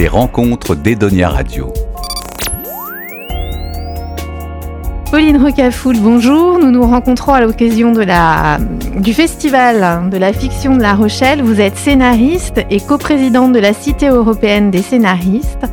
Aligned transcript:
Les 0.00 0.08
rencontres 0.08 0.74
d'Edonia 0.74 1.28
Radio. 1.28 1.74
Pauline 5.10 5.36
Rocafoul, 5.36 5.98
bonjour. 5.98 6.58
Nous 6.58 6.70
nous 6.70 6.86
rencontrons 6.86 7.34
à 7.34 7.42
l'occasion 7.42 7.92
de 7.92 8.00
la, 8.00 8.56
du 8.96 9.12
festival 9.12 10.08
de 10.08 10.16
la 10.16 10.32
fiction 10.32 10.74
de 10.74 10.80
La 10.80 10.94
Rochelle. 10.94 11.42
Vous 11.42 11.60
êtes 11.60 11.76
scénariste 11.76 12.62
et 12.70 12.80
coprésidente 12.80 13.52
de 13.52 13.58
la 13.58 13.74
Cité 13.74 14.08
européenne 14.08 14.70
des 14.70 14.80
scénaristes. 14.80 15.66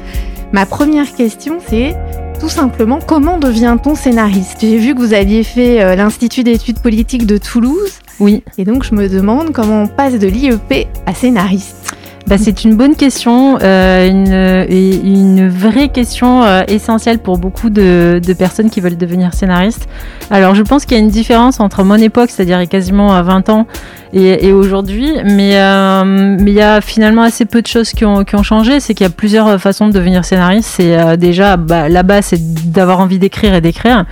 Ma 0.52 0.66
première 0.66 1.16
question, 1.16 1.59
c'est 1.66 1.96
tout 2.41 2.50
simplement 2.50 3.00
comment 3.00 3.38
devient-on 3.38 3.96
scénariste? 3.96 4.57
J'ai 4.59 4.78
vu 4.78 4.94
que 4.94 5.00
vous 5.00 5.14
aviez 5.14 5.46
fait 5.46 5.82
euh, 5.82 5.96
l'Institut 5.96 6.44
d'études 6.44 6.80
politiques 6.80 7.28
de 7.28 7.38
Toulouse. 7.38 7.94
Oui. 8.20 8.44
Et 8.57 8.66
donc 8.66 8.84
je 8.84 8.94
me 8.94 9.07
demande 9.07 9.54
comment 9.54 9.84
on 9.84 9.88
passe 9.88 10.20
de 10.20 10.28
l'IEP 10.28 10.89
à 11.05 11.14
scénariste. 11.14 11.96
Bah, 12.28 12.38
c'est 12.38 12.65
une 12.65 12.75
bonne 12.75 12.97
question, 12.97 13.57
euh, 13.61 14.06
une, 14.06 15.07
une, 15.07 15.47
vraie 15.47 15.88
question 15.88 16.43
euh, 16.43 16.64
essentielle 16.68 17.20
pour 17.20 17.38
beaucoup 17.38 17.70
de, 17.70 18.20
de, 18.21 18.34
personnes 18.34 18.70
qui 18.70 18.82
veulent 18.82 18.97
devenir 18.97 19.34
scénaristes. 19.34 19.88
Alors 20.29 20.54
je 20.54 20.61
pense 20.61 20.84
qu'il 20.84 20.98
y 20.98 21.00
a 21.00 21.04
une 21.04 21.10
différence 21.10 21.61
entre 21.61 21.86
mon 21.86 21.96
époque, 21.96 22.29
c'est-à-dire 22.29 22.68
quasiment 22.68 23.15
à 23.15 23.21
20 23.21 23.48
ans, 23.48 23.65
et, 24.11 24.46
et 24.46 24.51
aujourd'hui, 24.51 25.14
mais 25.24 25.57
euh, 25.57 26.36
il 26.42 26.50
y 26.50 26.61
a 26.61 26.82
finalement 26.82 27.21
assez 27.21 27.46
peu 27.46 27.61
de 27.61 27.68
choses 27.68 27.92
qui 27.92 28.04
ont, 28.04 28.25
qui 28.25 28.36
ont 28.36 28.43
changé. 28.43 28.82
C'est 28.82 28.93
qu'il 28.93 29.06
y 29.06 29.09
a 29.09 29.14
plusieurs 29.14 29.59
façons 29.62 29.87
de 29.87 29.93
devenir 29.93 30.25
scénariste. 30.25 30.70
C'est 30.70 30.98
euh, 30.98 31.15
déjà 31.15 31.56
bah, 31.56 31.87
là-bas, 31.87 32.22
c'est 32.22 32.72
d'avoir 32.73 33.00
envie 33.00 33.20
d'écrire 33.20 33.53
et 33.53 33.62
d'écrire, 33.62 34.03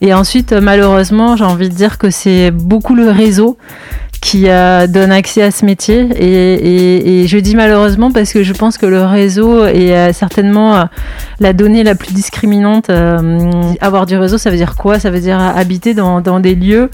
et 0.00 0.14
ensuite 0.14 0.52
malheureusement, 0.52 1.34
j'ai 1.34 1.44
envie 1.44 1.68
de 1.68 1.74
dire 1.74 1.98
que 1.98 2.10
c'est 2.10 2.52
beaucoup 2.52 2.94
le 2.94 3.10
réseau 3.10 3.58
qui 4.20 4.48
euh, 4.48 4.86
donne 4.86 5.12
accès 5.12 5.42
à 5.42 5.50
ce 5.50 5.64
métier. 5.64 6.08
Et, 6.18 6.54
et, 6.54 7.22
et, 7.22 7.26
je 7.26 7.38
dis 7.38 7.54
malheureusement 7.54 8.10
parce 8.10 8.32
que 8.32 8.42
je 8.42 8.52
pense 8.52 8.78
que 8.78 8.86
le 8.86 9.02
réseau 9.02 9.64
est 9.66 9.92
euh, 9.92 10.12
certainement 10.12 10.76
euh, 10.76 10.84
la 11.40 11.52
donnée 11.52 11.84
la 11.84 11.94
plus 11.94 12.12
discriminante. 12.12 12.90
Euh, 12.90 13.38
avoir 13.80 14.06
du 14.06 14.16
réseau, 14.16 14.38
ça 14.38 14.50
veut 14.50 14.56
dire 14.56 14.76
quoi? 14.76 14.98
Ça 14.98 15.10
veut 15.10 15.20
dire 15.20 15.38
habiter 15.38 15.94
dans, 15.94 16.20
dans, 16.20 16.40
des 16.40 16.54
lieux 16.54 16.90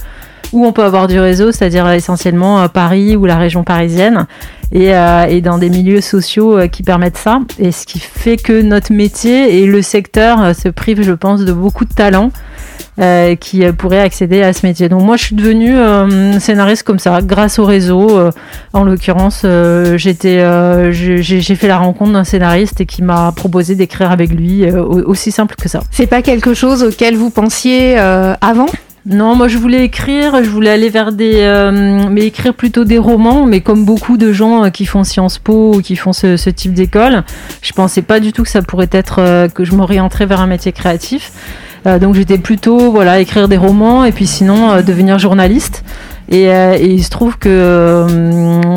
où 0.51 0.65
on 0.65 0.71
peut 0.71 0.83
avoir 0.83 1.07
du 1.07 1.19
réseau, 1.19 1.51
c'est-à-dire 1.51 1.89
essentiellement 1.89 2.67
Paris 2.69 3.15
ou 3.15 3.25
la 3.25 3.37
région 3.37 3.63
parisienne. 3.63 4.27
Et, 4.71 4.91
et, 5.29 5.41
dans 5.41 5.57
des 5.59 5.69
milieux 5.69 6.01
sociaux 6.01 6.67
qui 6.71 6.83
permettent 6.83 7.17
ça. 7.17 7.39
Et 7.59 7.71
ce 7.71 7.85
qui 7.85 7.99
fait 7.99 8.37
que 8.37 8.61
notre 8.61 8.91
métier 8.91 9.59
et 9.59 9.65
le 9.65 9.81
secteur 9.81 10.55
se 10.55 10.69
privent, 10.69 11.03
je 11.03 11.11
pense, 11.11 11.41
de 11.41 11.53
beaucoup 11.53 11.85
de 11.85 11.93
talents 11.93 12.31
euh, 12.99 13.35
qui 13.35 13.63
pourraient 13.71 13.99
accéder 14.01 14.43
à 14.43 14.53
ce 14.53 14.65
métier. 14.65 14.89
Donc 14.89 15.03
moi, 15.03 15.17
je 15.17 15.25
suis 15.25 15.35
devenue 15.35 15.75
euh, 15.75 16.39
scénariste 16.39 16.83
comme 16.83 16.99
ça, 16.99 17.19
grâce 17.21 17.59
au 17.59 17.65
réseau. 17.65 18.17
Euh, 18.17 18.31
en 18.73 18.83
l'occurrence, 18.83 19.41
euh, 19.45 19.97
j'étais, 19.97 20.39
euh, 20.39 20.91
j'ai 20.91 21.55
fait 21.55 21.67
la 21.67 21.77
rencontre 21.77 22.13
d'un 22.13 22.23
scénariste 22.23 22.81
et 22.81 22.85
qui 22.85 23.03
m'a 23.03 23.31
proposé 23.35 23.75
d'écrire 23.75 24.11
avec 24.11 24.31
lui, 24.31 24.69
aussi 24.71 25.31
simple 25.31 25.55
que 25.55 25.69
ça. 25.69 25.81
C'est 25.91 26.07
pas 26.07 26.21
quelque 26.21 26.53
chose 26.53 26.83
auquel 26.83 27.15
vous 27.15 27.29
pensiez 27.29 27.97
avant? 27.97 28.67
Non, 29.05 29.35
moi 29.35 29.49
je 29.49 29.57
voulais 29.57 29.83
écrire, 29.83 30.41
je 30.45 30.49
voulais 30.49 30.69
aller 30.69 30.87
vers 30.87 31.11
des, 31.11 31.41
euh, 31.41 32.07
mais 32.09 32.21
écrire 32.21 32.53
plutôt 32.53 32.85
des 32.85 32.97
romans, 32.97 33.45
mais 33.45 33.59
comme 33.59 33.83
beaucoup 33.83 34.15
de 34.15 34.31
gens 34.31 34.63
euh, 34.63 34.69
qui 34.69 34.85
font 34.85 35.03
Sciences 35.03 35.39
Po 35.39 35.73
ou 35.75 35.81
qui 35.81 35.97
font 35.97 36.13
ce, 36.13 36.37
ce 36.37 36.49
type 36.49 36.73
d'école, 36.73 37.23
je 37.61 37.73
pensais 37.73 38.01
pas 38.01 38.21
du 38.21 38.31
tout 38.31 38.43
que 38.43 38.49
ça 38.49 38.61
pourrait 38.61 38.87
être 38.93 39.19
euh, 39.19 39.49
que 39.49 39.65
je 39.65 39.75
m'orienterais 39.75 40.25
vers 40.25 40.39
un 40.39 40.47
métier 40.47 40.71
créatif. 40.71 41.33
Euh, 41.85 41.99
donc 41.99 42.15
j'étais 42.15 42.37
plutôt 42.37 42.91
voilà 42.91 43.19
écrire 43.19 43.47
des 43.47 43.57
romans 43.57 44.05
et 44.05 44.11
puis 44.11 44.27
sinon 44.27 44.71
euh, 44.71 44.81
devenir 44.81 45.19
journaliste. 45.19 45.83
Et, 46.29 46.49
euh, 46.49 46.77
et, 46.79 46.87
il 46.87 47.03
se 47.03 47.09
trouve 47.09 47.37
que 47.37 48.07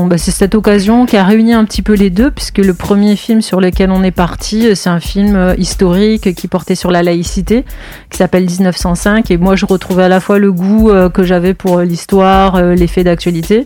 bah, 0.08 0.18
c'est 0.18 0.32
cette 0.32 0.56
occasion 0.56 1.06
qui 1.06 1.16
a 1.16 1.22
réuni 1.22 1.52
un 1.52 1.64
petit 1.64 1.80
peu 1.80 1.94
les 1.94 2.10
deux, 2.10 2.32
puisque 2.32 2.58
le 2.58 2.74
premier 2.74 3.14
film 3.14 3.40
sur 3.40 3.60
lequel 3.60 3.92
on 3.92 4.02
est 4.02 4.10
parti, 4.10 4.74
c'est 4.74 4.90
un 4.90 4.98
film 4.98 5.54
historique 5.56 6.34
qui 6.34 6.48
portait 6.48 6.74
sur 6.74 6.90
la 6.90 7.04
laïcité, 7.04 7.64
qui 8.10 8.18
s'appelle 8.18 8.46
1905. 8.46 9.30
Et 9.30 9.36
moi, 9.36 9.54
je 9.54 9.64
retrouvais 9.64 10.02
à 10.02 10.08
la 10.08 10.18
fois 10.18 10.40
le 10.40 10.50
goût 10.52 10.90
que 11.14 11.22
j'avais 11.22 11.54
pour 11.54 11.78
l'histoire, 11.80 12.60
les 12.60 12.88
faits 12.88 13.04
d'actualité, 13.04 13.64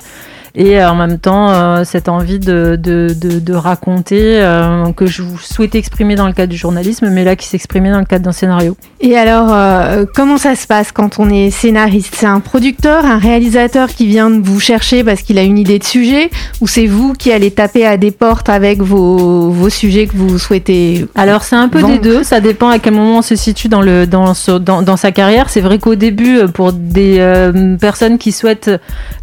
et 0.54 0.82
en 0.82 0.94
même 0.94 1.18
temps 1.18 1.50
euh, 1.50 1.84
cette 1.84 2.08
envie 2.08 2.38
de, 2.38 2.76
de, 2.80 3.14
de, 3.14 3.38
de 3.38 3.54
raconter 3.54 4.40
euh, 4.40 4.92
que 4.92 5.06
je 5.06 5.22
souhaitais 5.40 5.78
exprimer 5.78 6.14
dans 6.14 6.26
le 6.26 6.32
cadre 6.32 6.50
du 6.50 6.56
journalisme, 6.56 7.08
mais 7.10 7.24
là 7.24 7.36
qui 7.36 7.46
s'exprimait 7.46 7.90
dans 7.90 7.98
le 7.98 8.04
cadre 8.04 8.24
d'un 8.24 8.32
scénario. 8.32 8.76
Et 9.00 9.16
alors, 9.16 9.48
euh, 9.52 10.04
comment 10.14 10.38
ça 10.38 10.54
se 10.54 10.66
passe 10.66 10.92
quand 10.92 11.18
on 11.18 11.30
est 11.30 11.50
scénariste? 11.50 12.14
C'est 12.16 12.26
un 12.26 12.40
producteur, 12.40 13.04
un 13.04 13.18
réalisateur 13.18 13.88
qui 13.88 14.06
vient 14.06 14.30
vous 14.30 14.60
chercher 14.60 15.04
parce 15.04 15.22
qu'il 15.22 15.38
a 15.38 15.42
une 15.42 15.58
idée 15.58 15.78
de 15.78 15.84
sujet, 15.84 16.30
ou 16.60 16.66
c'est 16.66 16.86
vous 16.86 17.12
qui 17.14 17.32
allez 17.32 17.50
taper 17.50 17.86
à 17.86 17.96
des 17.96 18.10
portes 18.10 18.48
avec 18.48 18.80
vos, 18.80 19.50
vos 19.50 19.70
sujets 19.70 20.06
que 20.06 20.16
vous 20.16 20.38
souhaitez 20.38 21.06
Alors 21.14 21.44
c'est 21.44 21.56
un 21.56 21.68
peu 21.68 21.80
vendre? 21.80 21.94
des 21.94 22.00
deux, 22.00 22.22
ça 22.22 22.40
dépend 22.40 22.68
à 22.68 22.78
quel 22.78 22.94
moment 22.94 23.18
on 23.18 23.22
se 23.22 23.36
situe 23.36 23.68
dans, 23.68 23.82
le, 23.82 24.06
dans, 24.06 24.32
dans, 24.60 24.82
dans 24.82 24.96
sa 24.96 25.12
carrière. 25.12 25.48
C'est 25.48 25.60
vrai 25.60 25.78
qu'au 25.78 25.94
début, 25.94 26.40
pour 26.52 26.72
des 26.72 27.16
euh, 27.18 27.76
personnes 27.76 28.18
qui 28.18 28.32
souhaitent 28.32 28.70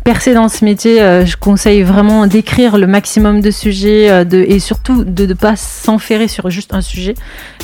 percer 0.04 0.34
dans 0.34 0.50
ce 0.50 0.64
métier, 0.64 1.02
euh, 1.02 1.17
je 1.26 1.38
conseille 1.38 1.84
vraiment 1.84 2.28
d'écrire 2.28 2.78
le 2.78 2.88
maximum 2.88 3.42
de 3.42 3.52
sujets 3.52 4.10
euh, 4.10 4.26
et 4.32 4.60
surtout 4.60 5.04
de 5.04 5.26
ne 5.26 5.34
pas 5.34 5.56
s'enferrer 5.56 6.28
sur 6.28 6.50
juste 6.50 6.74
un 6.74 6.82
sujet, 6.82 7.16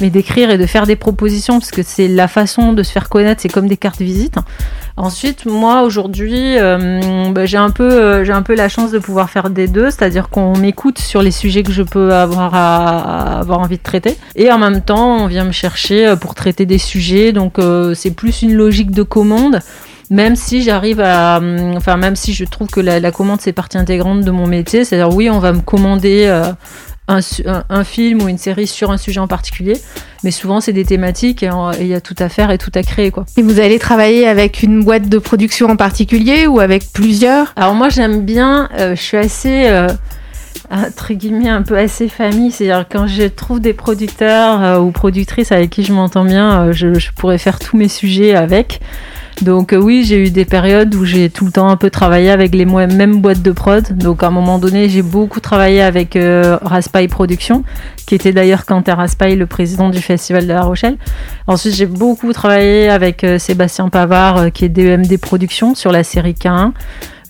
mais 0.02 0.09
d'écrire 0.09 0.50
et 0.50 0.58
de 0.58 0.66
faire 0.66 0.86
des 0.86 0.96
propositions 0.96 1.59
parce 1.59 1.72
que 1.72 1.84
c'est 1.84 2.08
la 2.08 2.28
façon 2.28 2.74
de 2.74 2.84
se 2.84 2.92
faire 2.92 3.09
connaître, 3.09 3.42
c'est 3.42 3.50
comme 3.50 3.68
des 3.68 3.78
cartes 3.78 4.02
visites. 4.02 4.38
Ensuite, 4.96 5.47
moi 5.47 5.81
aujourd'hui, 5.81 6.58
euh, 6.58 7.31
bah, 7.31 7.47
j'ai 7.47 7.58
un 7.58 7.72
peu, 7.72 7.90
euh, 7.92 8.31
un 8.31 8.44
peu 8.44 8.53
la 8.53 8.69
chance 8.69 8.92
de 8.92 9.00
pouvoir 9.00 9.30
faire 9.30 9.50
des 9.50 9.68
deux, 9.68 9.90
c'est-à-dire 9.90 10.30
qu'on 10.30 10.56
m'écoute 10.56 11.00
sur 11.00 11.24
les 11.24 11.31
sujets 11.31 11.63
que 11.63 11.72
je 11.72 11.81
peux 11.81 12.13
avoir 12.13 12.53
à, 12.53 13.40
avoir 13.40 13.59
envie 13.59 13.78
de 13.78 13.84
traiter, 13.84 14.16
et 14.36 14.52
en 14.52 14.59
même 14.59 14.81
temps, 14.81 15.24
on 15.24 15.28
vient 15.28 15.46
me 15.46 15.52
chercher 15.52 16.13
pour 16.22 16.36
traiter 16.36 16.66
des 16.68 16.78
sujets. 16.78 17.31
Donc, 17.31 17.58
euh, 17.58 17.94
c'est 17.96 18.12
plus 18.12 18.44
une 18.44 18.53
logique 18.53 18.92
de 18.92 19.03
commande 19.03 19.59
même 20.13 20.35
si 20.35 20.62
j'arrive 20.62 21.01
à 21.01 21.41
enfin 21.75 21.97
même 21.97 22.16
si 22.16 22.34
je 22.34 22.46
trouve 22.46 22.68
que 22.68 22.79
la, 22.79 23.00
la 23.00 23.12
commande 23.12 23.41
c'est 23.41 23.51
partie 23.51 23.79
intégrante 23.79 24.22
de 24.22 24.29
mon 24.29 24.46
métier 24.46 24.85
c'est 24.85 25.01
à 25.01 25.07
dire 25.07 25.16
oui 25.16 25.28
on 25.29 25.40
va 25.40 25.53
me 25.53 25.62
commander 25.62 26.25
euh, 26.28 26.51
un, 27.07 27.19
un, 27.47 27.63
un, 27.68 27.84
film 27.84 28.22
ou 28.22 28.29
une 28.29 28.38
série 28.38 28.68
sur 28.68 28.91
un 28.91 28.97
sujet 28.97 29.19
en 29.19 29.28
particulier 29.28 29.75
mais 30.24 30.29
souvent 30.29 30.62
c'est 30.62 30.72
des 30.72 30.85
thématiques 30.85 31.41
et 31.41 31.50
il 31.81 31.88
y 31.88 31.96
a 31.96 32.00
tout 32.01 32.16
à 32.19 32.29
faire 32.29 32.51
et 32.51 32.59
tout 32.59 32.72
à 32.75 32.84
créer 32.84 33.09
quoi. 33.09 33.25
Et 33.38 33.41
vous 33.41 33.59
allez 33.59 33.79
travailler 33.79 34.28
avec 34.28 34.62
une 34.62 34.84
boîte 34.84 35.09
de 35.09 35.18
production 35.18 35.68
en 35.68 35.75
particulier 35.75 36.45
ou 36.45 36.59
avec 36.59 36.94
plusieurs? 36.94 37.51
Alors 37.56 37.74
moi 37.74 37.90
j'aime 37.90 38.22
bien 38.22 38.69
euh, 38.78 38.95
je 38.95 39.01
suis 39.01 39.18
assez 39.18 39.66
euh, 39.66 39.88
entre 40.69 41.13
guillemets 41.13 41.50
un 41.50 41.63
peu 41.63 41.75
assez 41.75 42.07
famille 42.07 42.51
c'est 42.51 42.69
à 42.69 42.78
dire 42.78 42.85
quand 42.88 43.07
je 43.07 43.24
trouve 43.24 43.59
des 43.59 43.74
producteurs 43.74 44.63
euh, 44.63 44.78
ou 44.78 44.91
productrices 44.91 45.51
avec 45.51 45.72
qui 45.72 45.84
je 45.84 45.91
m'entends 45.91 46.24
bien 46.24 46.72
je, 46.72 47.00
je 47.00 47.12
pourrais 47.13 47.40
faire 47.40 47.57
tous 47.57 47.78
mes 47.78 47.90
sujets 47.90 48.35
avec 48.35 48.80
donc 49.41 49.73
euh, 49.73 49.77
oui, 49.77 50.03
j'ai 50.05 50.27
eu 50.27 50.29
des 50.29 50.45
périodes 50.45 50.94
où 50.95 51.05
j'ai 51.05 51.29
tout 51.29 51.45
le 51.45 51.51
temps 51.51 51.69
un 51.69 51.77
peu 51.77 51.89
travaillé 51.89 52.29
avec 52.29 52.53
les 52.53 52.66
mêmes 52.66 53.19
boîtes 53.19 53.41
de 53.41 53.51
prod. 53.51 53.97
Donc 53.97 54.23
à 54.23 54.27
un 54.27 54.31
moment 54.31 54.59
donné, 54.59 54.89
j'ai 54.89 55.01
beaucoup 55.01 55.39
travaillé 55.39 55.81
avec 55.81 56.16
euh, 56.16 56.57
Productions, 57.09 57.63
qui 58.05 58.16
était 58.16 58.31
d'ailleurs 58.31 58.66
Quentin 58.66 58.95
Raspail, 58.95 59.35
le 59.35 59.45
président 59.45 59.89
du 59.89 59.99
Festival 59.99 60.44
de 60.44 60.53
La 60.53 60.63
Rochelle. 60.63 60.97
Ensuite, 61.47 61.73
j'ai 61.73 61.85
beaucoup 61.85 62.31
travaillé 62.33 62.89
avec 62.89 63.23
euh, 63.23 63.39
Sébastien 63.39 63.89
Pavard, 63.89 64.38
euh, 64.38 64.49
qui 64.49 64.66
est 64.66 64.69
DEMD 64.69 65.17
Productions, 65.17 65.75
sur 65.75 65.91
la 65.91 66.03
série 66.03 66.33
K1. 66.33 66.71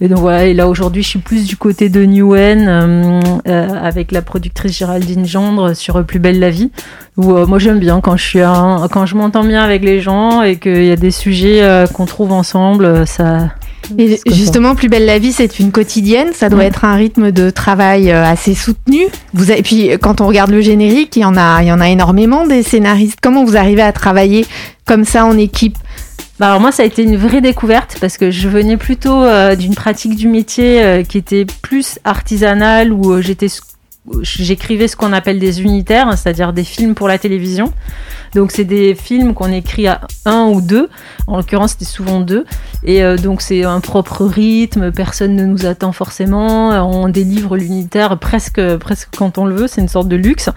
Et 0.03 0.09
donc 0.09 0.19
voilà, 0.19 0.43
et 0.43 0.53
là 0.53 0.67
aujourd'hui, 0.67 1.01
je 1.01 1.07
suis 1.07 1.19
plus 1.19 1.47
du 1.47 1.55
côté 1.55 1.87
de 1.87 2.03
Newen 2.03 2.67
euh, 2.67 3.21
euh, 3.47 3.69
avec 3.81 4.11
la 4.11 4.21
productrice 4.21 4.77
Géraldine 4.77 5.25
Gendre 5.25 5.73
sur 5.77 6.03
Plus 6.03 6.19
belle 6.19 6.41
la 6.41 6.49
vie. 6.49 6.71
Où 7.15 7.31
euh, 7.31 7.45
moi 7.47 7.57
j'aime 7.57 7.79
bien 7.79 8.01
quand 8.01 8.17
je 8.17 8.23
suis 8.23 8.41
un, 8.41 8.85
quand 8.91 9.05
je 9.05 9.15
m'entends 9.15 9.45
bien 9.45 9.63
avec 9.63 9.81
les 9.81 10.01
gens 10.01 10.41
et 10.41 10.57
qu'il 10.57 10.83
y 10.83 10.91
a 10.91 10.97
des 10.97 11.09
sujets 11.09 11.85
qu'on 11.93 12.05
trouve 12.05 12.33
ensemble, 12.33 13.07
ça. 13.07 13.51
Et 13.97 14.19
justement. 14.25 14.75
Plus 14.75 14.89
belle 14.89 15.05
la 15.05 15.19
vie, 15.19 15.31
c'est 15.31 15.59
une 15.59 15.71
quotidienne. 15.71 16.33
Ça 16.33 16.49
doit 16.49 16.65
être 16.65 16.83
un 16.83 16.95
rythme 16.95 17.31
de 17.31 17.49
travail 17.49 18.11
assez 18.11 18.55
soutenu. 18.55 19.05
Vous 19.33 19.51
avez, 19.51 19.61
puis 19.61 19.91
quand 20.01 20.19
on 20.19 20.27
regarde 20.27 20.51
le 20.51 20.59
générique, 20.59 21.15
il 21.15 21.21
y 21.21 21.25
en 21.25 21.37
a, 21.37 21.61
il 21.61 21.67
y 21.67 21.71
en 21.71 21.79
a 21.79 21.87
énormément 21.87 22.45
des 22.45 22.61
scénaristes. 22.63 23.19
Comment 23.21 23.45
vous 23.45 23.55
arrivez 23.55 23.83
à 23.83 23.93
travailler 23.93 24.45
comme 24.85 25.05
ça 25.05 25.23
en 25.25 25.37
équipe? 25.37 25.77
Bah 26.39 26.47
alors 26.47 26.59
moi, 26.59 26.71
ça 26.71 26.81
a 26.81 26.85
été 26.85 27.03
une 27.03 27.15
vraie 27.15 27.41
découverte 27.41 27.97
parce 28.01 28.17
que 28.17 28.31
je 28.31 28.49
venais 28.49 28.77
plutôt 28.77 29.23
euh, 29.23 29.55
d'une 29.55 29.75
pratique 29.75 30.15
du 30.15 30.27
métier 30.27 30.83
euh, 30.83 31.03
qui 31.03 31.19
était 31.19 31.45
plus 31.45 31.99
artisanale 32.03 32.91
où 32.91 33.13
euh, 33.13 33.21
j'étais 33.21 33.47
j'écrivais 34.21 34.87
ce 34.87 34.95
qu'on 34.95 35.13
appelle 35.13 35.39
des 35.39 35.61
unitaires, 35.61 36.17
c'est-à-dire 36.17 36.51
des 36.51 36.63
films 36.63 36.95
pour 36.95 37.07
la 37.07 37.17
télévision. 37.17 37.71
Donc 38.35 38.51
c'est 38.51 38.63
des 38.63 38.95
films 38.95 39.33
qu'on 39.33 39.51
écrit 39.51 39.87
à 39.87 40.01
un 40.25 40.45
ou 40.47 40.61
deux, 40.61 40.89
en 41.27 41.37
l'occurrence 41.37 41.71
c'était 41.71 41.85
souvent 41.85 42.19
deux, 42.19 42.45
et 42.83 43.03
euh, 43.03 43.17
donc 43.17 43.41
c'est 43.41 43.63
un 43.63 43.79
propre 43.79 44.25
rythme, 44.25 44.91
personne 44.91 45.35
ne 45.35 45.45
nous 45.45 45.65
attend 45.65 45.91
forcément, 45.91 46.69
on 46.87 47.09
délivre 47.09 47.55
l'unitaire 47.55 48.17
presque, 48.17 48.61
presque 48.77 49.09
quand 49.17 49.37
on 49.37 49.45
le 49.45 49.55
veut, 49.55 49.67
c'est 49.67 49.81
une 49.81 49.87
sorte 49.87 50.07
de 50.07 50.15
luxe. 50.15 50.49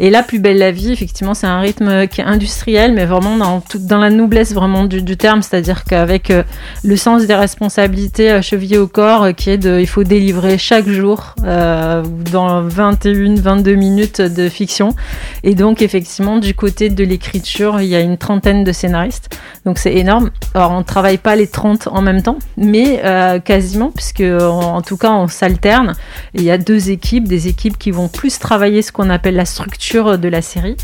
Et 0.00 0.10
là, 0.10 0.22
Plus 0.22 0.38
belle 0.38 0.58
la 0.58 0.70
vie, 0.70 0.90
effectivement 0.92 1.34
c'est 1.34 1.46
un 1.46 1.60
rythme 1.60 2.06
qui 2.06 2.20
est 2.20 2.24
industriel, 2.24 2.94
mais 2.94 3.04
vraiment 3.04 3.36
dans, 3.36 3.62
dans 3.80 3.98
la 3.98 4.10
noblesse 4.10 4.54
vraiment 4.54 4.84
du, 4.84 5.16
terme, 5.16 5.42
c'est-à-dire 5.42 5.84
qu'avec 5.84 6.30
euh, 6.30 6.42
le 6.82 6.96
sens 6.96 7.26
des 7.26 7.34
responsabilités 7.34 8.30
euh, 8.30 8.42
chevillées 8.42 8.78
au 8.78 8.86
corps, 8.86 9.34
qui 9.36 9.50
est 9.50 9.58
de, 9.58 9.78
il 9.78 9.86
faut 9.86 10.04
délivrer 10.04 10.58
chaque 10.58 10.88
jour, 10.88 11.34
euh, 11.44 12.02
dans 12.32 12.62
20 12.62 12.84
21-22 13.04 13.76
minutes 13.76 14.20
de 14.20 14.48
fiction. 14.48 14.94
Et 15.42 15.54
donc, 15.54 15.82
effectivement, 15.82 16.38
du 16.38 16.54
côté 16.54 16.88
de 16.88 17.04
il 17.34 17.86
y 17.86 17.94
a 17.94 18.00
une 18.00 18.16
trentaine 18.18 18.64
de 18.64 18.72
scénaristes. 18.72 19.38
Donc, 19.64 19.78
c'est 19.78 19.94
énorme. 19.94 20.30
Alors, 20.54 20.72
on 20.72 20.78
ne 20.78 20.84
travaille 20.84 21.18
pas 21.18 21.36
les 21.36 21.46
30 21.46 21.88
en 21.88 22.02
même 22.02 22.22
temps, 22.22 22.38
mais 22.56 23.00
euh, 23.04 23.38
quasiment, 23.38 23.90
puisque 23.90 24.20
en, 24.22 24.82
tout 24.82 24.96
cas, 24.96 25.12
on 25.12 25.28
s'alterne. 25.28 25.94
Il 26.34 26.42
y 26.42 26.50
a 26.50 26.58
deux 26.58 26.90
équipes, 26.90 27.26
des 27.28 27.48
équipes 27.48 27.78
qui 27.78 27.90
vont 27.90 28.08
plus 28.08 28.38
travailler 28.38 28.82
ce 28.82 28.92
qu'on 28.92 29.10
appelle 29.10 29.36
la 29.36 29.44
structure 29.44 30.18
de 30.18 30.28
la 30.28 30.42
série. 30.42 30.76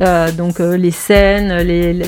Euh, 0.00 0.32
donc 0.32 0.58
euh, 0.58 0.76
les 0.76 0.90
scènes, 0.90 1.62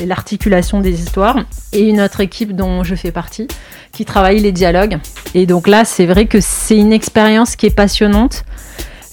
l'articulation 0.05 0.81
des 0.81 1.01
histoires, 1.01 1.37
et 1.71 1.87
une 1.87 2.01
autre 2.01 2.19
équipe 2.19 2.55
dont 2.55 2.83
je 2.83 2.95
fais 2.95 3.11
partie 3.11 3.47
qui 3.93 4.05
travaille 4.05 4.39
les 4.39 4.51
dialogues. 4.51 4.97
Et 5.33 5.45
donc 5.45 5.67
là, 5.67 5.85
c'est 5.85 6.05
vrai 6.05 6.25
que 6.25 6.39
c'est 6.41 6.77
une 6.77 6.93
expérience 6.93 7.55
qui 7.55 7.65
est 7.65 7.75
passionnante 7.75 8.43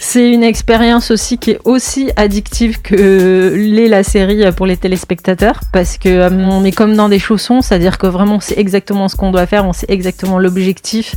c'est 0.07 0.31
une 0.31 0.45
expérience 0.45 1.11
aussi 1.11 1.39
qui 1.39 1.53
est 1.53 1.61
aussi 1.65 2.11
addictive 2.17 2.83
que 2.83 3.55
l'est 3.57 3.89
la 3.89 4.05
série 4.05 4.45
pour 4.53 4.67
les 4.67 4.77
téléspectateurs 4.77 5.61
parce 5.73 5.97
que 5.97 6.11
euh, 6.11 6.29
on 6.31 6.63
est 6.63 6.73
comme 6.73 6.95
dans 6.95 7.09
des 7.09 7.19
chaussons, 7.19 7.63
c'est-à-dire 7.63 7.97
que 7.97 8.07
vraiment 8.07 8.39
c'est 8.39 8.59
exactement 8.59 9.09
ce 9.09 9.17
qu'on 9.17 9.31
doit 9.31 9.47
faire, 9.47 9.65
on 9.65 9.73
sait 9.73 9.87
exactement 9.89 10.39
l'objectif 10.39 11.17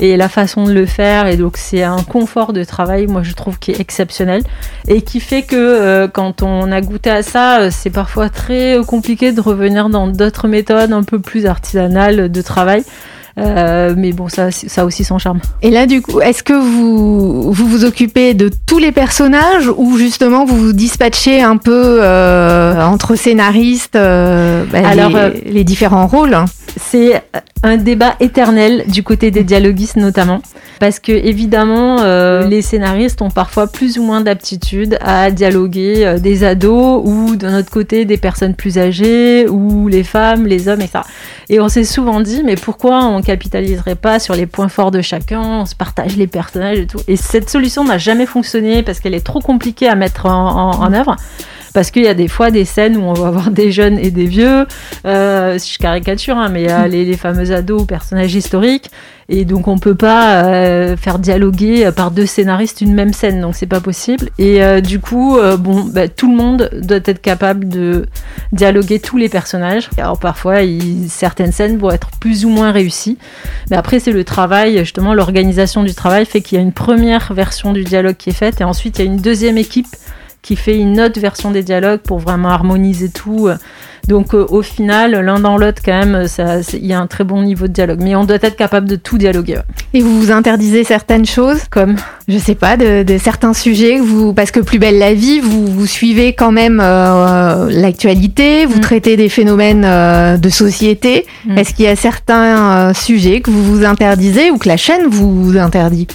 et 0.00 0.16
la 0.16 0.30
façon 0.30 0.64
de 0.64 0.72
le 0.72 0.86
faire 0.86 1.26
et 1.26 1.36
donc 1.36 1.58
c'est 1.58 1.82
un 1.82 2.02
confort 2.02 2.54
de 2.54 2.64
travail 2.64 3.06
moi 3.06 3.22
je 3.22 3.34
trouve 3.34 3.58
qui 3.58 3.72
est 3.72 3.78
exceptionnel 3.78 4.42
et 4.88 5.02
qui 5.02 5.20
fait 5.20 5.42
que 5.42 5.54
euh, 5.54 6.08
quand 6.08 6.42
on 6.42 6.72
a 6.72 6.80
goûté 6.80 7.10
à 7.10 7.22
ça, 7.22 7.60
euh, 7.60 7.68
c'est 7.70 7.90
parfois 7.90 8.30
très 8.30 8.78
compliqué 8.86 9.32
de 9.32 9.40
revenir 9.42 9.90
dans 9.90 10.08
d'autres 10.08 10.48
méthodes 10.48 10.94
un 10.94 11.02
peu 11.02 11.18
plus 11.18 11.44
artisanales 11.44 12.32
de 12.32 12.42
travail. 12.42 12.84
Euh, 13.36 13.94
mais 13.96 14.12
bon, 14.12 14.28
ça, 14.28 14.50
ça 14.50 14.82
a 14.82 14.84
aussi 14.84 15.04
son 15.04 15.18
charme. 15.18 15.40
Et 15.62 15.70
là, 15.70 15.86
du 15.86 16.02
coup, 16.02 16.20
est-ce 16.20 16.42
que 16.42 16.52
vous, 16.52 17.52
vous 17.52 17.66
vous 17.66 17.84
occupez 17.84 18.34
de 18.34 18.50
tous 18.66 18.78
les 18.78 18.92
personnages 18.92 19.70
ou 19.76 19.96
justement 19.98 20.44
vous 20.44 20.56
vous 20.56 20.72
dispatchez 20.72 21.42
un 21.42 21.56
peu 21.56 21.98
euh, 22.00 22.80
entre 22.84 23.16
scénaristes 23.16 23.96
euh, 23.96 24.64
bah, 24.70 24.86
Alors, 24.86 25.10
les, 25.10 25.50
les, 25.50 25.64
différents 25.64 26.06
rôles? 26.06 26.36
C'est 26.76 27.22
un 27.62 27.76
débat 27.76 28.16
éternel 28.20 28.84
du 28.88 29.02
côté 29.02 29.30
des 29.30 29.44
dialoguistes 29.44 29.96
notamment, 29.96 30.42
parce 30.80 30.98
que 30.98 31.12
évidemment, 31.12 31.96
les 32.44 32.62
scénaristes 32.62 33.22
ont 33.22 33.30
parfois 33.30 33.66
plus 33.68 33.98
ou 33.98 34.02
moins 34.02 34.20
d'aptitude 34.20 34.98
à 35.00 35.30
dialoguer 35.30 36.16
des 36.20 36.44
ados 36.44 37.02
ou 37.04 37.36
de 37.36 37.48
notre 37.48 37.70
côté 37.70 38.04
des 38.04 38.18
personnes 38.18 38.54
plus 38.54 38.76
âgées 38.78 39.48
ou 39.48 39.88
les 39.88 40.02
femmes, 40.02 40.46
les 40.46 40.68
hommes, 40.68 40.80
etc. 40.80 41.00
Et 41.48 41.60
on 41.60 41.68
s'est 41.68 41.84
souvent 41.84 42.20
dit, 42.20 42.42
mais 42.44 42.56
pourquoi 42.56 43.04
on 43.04 43.22
capitaliserait 43.22 43.94
pas 43.94 44.18
sur 44.18 44.34
les 44.34 44.46
points 44.46 44.68
forts 44.68 44.90
de 44.90 45.00
chacun, 45.00 45.40
on 45.40 45.66
se 45.66 45.74
partage 45.74 46.16
les 46.16 46.26
personnages 46.26 46.78
et 46.78 46.86
tout. 46.86 47.00
Et 47.06 47.16
cette 47.16 47.48
solution 47.48 47.84
n'a 47.84 47.98
jamais 47.98 48.26
fonctionné 48.26 48.82
parce 48.82 49.00
qu'elle 49.00 49.14
est 49.14 49.24
trop 49.24 49.40
compliquée 49.40 49.88
à 49.88 49.94
mettre 49.94 50.26
en 50.26 50.92
œuvre 50.92 51.16
parce 51.74 51.90
qu'il 51.90 52.04
y 52.04 52.08
a 52.08 52.14
des 52.14 52.28
fois 52.28 52.50
des 52.50 52.64
scènes 52.64 52.96
où 52.96 53.02
on 53.02 53.12
va 53.12 53.28
avoir 53.28 53.50
des 53.50 53.70
jeunes 53.72 53.98
et 53.98 54.10
des 54.10 54.26
vieux, 54.26 54.66
euh, 55.04 55.58
je 55.58 55.78
caricature, 55.78 56.38
hein, 56.38 56.48
mais 56.48 56.62
il 56.62 56.68
y 56.68 56.72
a 56.72 56.88
les, 56.88 57.04
les, 57.04 57.16
fameux 57.16 57.52
ados 57.52 57.82
ou 57.82 57.84
personnages 57.84 58.34
historiques, 58.34 58.90
et 59.28 59.44
donc 59.44 59.68
on 59.68 59.78
peut 59.78 59.94
pas 59.94 60.44
euh, 60.44 60.96
faire 60.96 61.18
dialoguer 61.18 61.90
par 61.92 62.10
deux 62.10 62.26
scénaristes 62.26 62.80
une 62.80 62.94
même 62.94 63.12
scène, 63.12 63.40
donc 63.40 63.56
c'est 63.56 63.66
pas 63.66 63.80
possible. 63.80 64.30
Et 64.38 64.62
euh, 64.62 64.80
du 64.80 65.00
coup, 65.00 65.36
euh, 65.36 65.56
bon, 65.56 65.84
bah, 65.84 66.08
tout 66.08 66.30
le 66.30 66.36
monde 66.36 66.70
doit 66.80 67.00
être 67.04 67.20
capable 67.20 67.68
de 67.68 68.06
dialoguer 68.52 69.00
tous 69.00 69.16
les 69.16 69.28
personnages. 69.28 69.90
Alors 69.96 70.18
parfois, 70.18 70.62
il, 70.62 71.08
certaines 71.08 71.52
scènes 71.52 71.78
vont 71.78 71.90
être 71.90 72.10
plus 72.20 72.44
ou 72.44 72.50
moins 72.50 72.70
réussies, 72.70 73.18
mais 73.70 73.76
après 73.76 73.98
c'est 73.98 74.12
le 74.12 74.24
travail, 74.24 74.78
justement 74.78 75.14
l'organisation 75.14 75.82
du 75.82 75.94
travail 75.94 76.26
fait 76.26 76.40
qu'il 76.40 76.56
y 76.56 76.60
a 76.60 76.62
une 76.62 76.72
première 76.72 77.32
version 77.32 77.72
du 77.72 77.82
dialogue 77.82 78.16
qui 78.16 78.30
est 78.30 78.34
faite, 78.34 78.60
et 78.60 78.64
ensuite 78.64 78.98
il 78.98 79.04
y 79.04 79.08
a 79.08 79.10
une 79.10 79.20
deuxième 79.20 79.58
équipe 79.58 79.88
qui 80.44 80.56
fait 80.56 80.78
une 80.78 81.00
autre 81.00 81.18
version 81.18 81.50
des 81.50 81.62
dialogues 81.62 82.00
pour 82.00 82.18
vraiment 82.18 82.50
harmoniser 82.50 83.08
tout. 83.08 83.48
Donc 84.08 84.34
euh, 84.34 84.44
au 84.50 84.60
final, 84.60 85.12
l'un 85.12 85.40
dans 85.40 85.56
l'autre, 85.56 85.80
quand 85.82 85.98
même, 85.98 86.26
il 86.74 86.86
y 86.86 86.92
a 86.92 87.00
un 87.00 87.06
très 87.06 87.24
bon 87.24 87.42
niveau 87.42 87.66
de 87.66 87.72
dialogue. 87.72 88.00
Mais 88.02 88.14
on 88.14 88.24
doit 88.24 88.36
être 88.42 88.56
capable 88.56 88.88
de 88.88 88.96
tout 88.96 89.16
dialoguer. 89.16 89.60
Et 89.94 90.02
vous 90.02 90.20
vous 90.20 90.30
interdisez 90.30 90.84
certaines 90.84 91.24
choses, 91.24 91.62
comme, 91.70 91.96
je 92.28 92.36
sais 92.38 92.54
pas, 92.54 92.76
de, 92.76 93.04
certains 93.18 93.54
sujets, 93.54 93.98
vous, 94.00 94.34
parce 94.34 94.50
que 94.50 94.60
Plus 94.60 94.78
belle 94.78 94.98
la 94.98 95.14
vie, 95.14 95.40
vous, 95.40 95.66
vous 95.66 95.86
suivez 95.86 96.34
quand 96.34 96.52
même 96.52 96.80
euh, 96.82 97.68
l'actualité, 97.70 98.66
vous 98.66 98.78
mm. 98.78 98.82
traitez 98.82 99.16
des 99.16 99.28
phénomènes 99.28 99.84
euh, 99.84 100.36
de 100.36 100.48
société. 100.50 101.26
Mm. 101.46 101.58
Est-ce 101.58 101.74
qu'il 101.74 101.86
y 101.86 101.88
a 101.88 101.96
certains 101.96 102.92
sujets 102.92 103.40
que 103.40 103.50
vous 103.50 103.62
vous 103.62 103.84
interdisez 103.84 104.50
ou 104.50 104.58
que 104.58 104.68
la 104.68 104.76
chaîne 104.76 105.06
vous 105.06 105.56
interdit? 105.56 106.06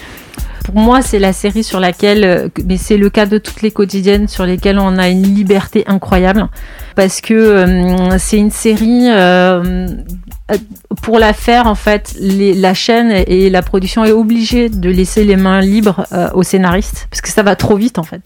Pour 0.69 0.79
moi, 0.79 1.01
c'est 1.01 1.19
la 1.19 1.33
série 1.33 1.63
sur 1.63 1.79
laquelle, 1.79 2.23
euh, 2.23 2.47
mais 2.65 2.77
c'est 2.77 2.97
le 2.97 3.09
cas 3.09 3.25
de 3.25 3.37
toutes 3.39 3.61
les 3.61 3.71
quotidiennes, 3.71 4.27
sur 4.27 4.45
lesquelles 4.45 4.77
on 4.77 4.97
a 4.97 5.09
une 5.09 5.23
liberté 5.23 5.83
incroyable. 5.87 6.47
Parce 6.95 7.21
que 7.21 7.33
euh, 7.33 8.17
c'est 8.19 8.37
une 8.37 8.51
série, 8.51 9.09
euh, 9.09 9.87
pour 11.01 11.17
la 11.17 11.33
faire, 11.33 11.65
en 11.65 11.75
fait, 11.75 12.15
la 12.19 12.73
chaîne 12.75 13.11
et 13.11 13.49
la 13.49 13.63
production 13.63 14.05
est 14.05 14.11
obligée 14.11 14.69
de 14.69 14.89
laisser 14.89 15.23
les 15.23 15.37
mains 15.37 15.61
libres 15.61 16.05
aux 16.33 16.43
scénaristes, 16.43 17.07
parce 17.09 17.21
que 17.21 17.29
ça 17.29 17.43
va 17.43 17.55
trop 17.55 17.75
vite, 17.75 17.99
en 17.99 18.03
fait. 18.03 18.21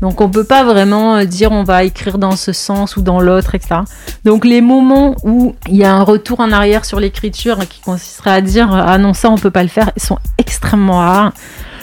Donc 0.00 0.20
on 0.20 0.28
peut 0.28 0.44
pas 0.44 0.64
vraiment 0.64 1.24
dire 1.24 1.52
on 1.52 1.64
va 1.64 1.84
écrire 1.84 2.18
dans 2.18 2.36
ce 2.36 2.52
sens 2.52 2.96
ou 2.96 3.02
dans 3.02 3.20
l'autre, 3.20 3.54
etc. 3.54 3.80
Donc 4.24 4.44
les 4.44 4.62
moments 4.62 5.14
où 5.24 5.54
il 5.68 5.76
y 5.76 5.84
a 5.84 5.94
un 5.94 6.02
retour 6.02 6.40
en 6.40 6.52
arrière 6.52 6.84
sur 6.86 7.00
l'écriture 7.00 7.58
qui 7.68 7.80
consisterait 7.80 8.30
à 8.30 8.40
dire 8.40 8.72
ah 8.72 8.96
non 8.96 9.12
ça 9.12 9.28
on 9.28 9.36
peut 9.36 9.50
pas 9.50 9.62
le 9.62 9.68
faire, 9.68 9.92
sont 9.98 10.18
extrêmement 10.38 10.98
rares. 10.98 11.32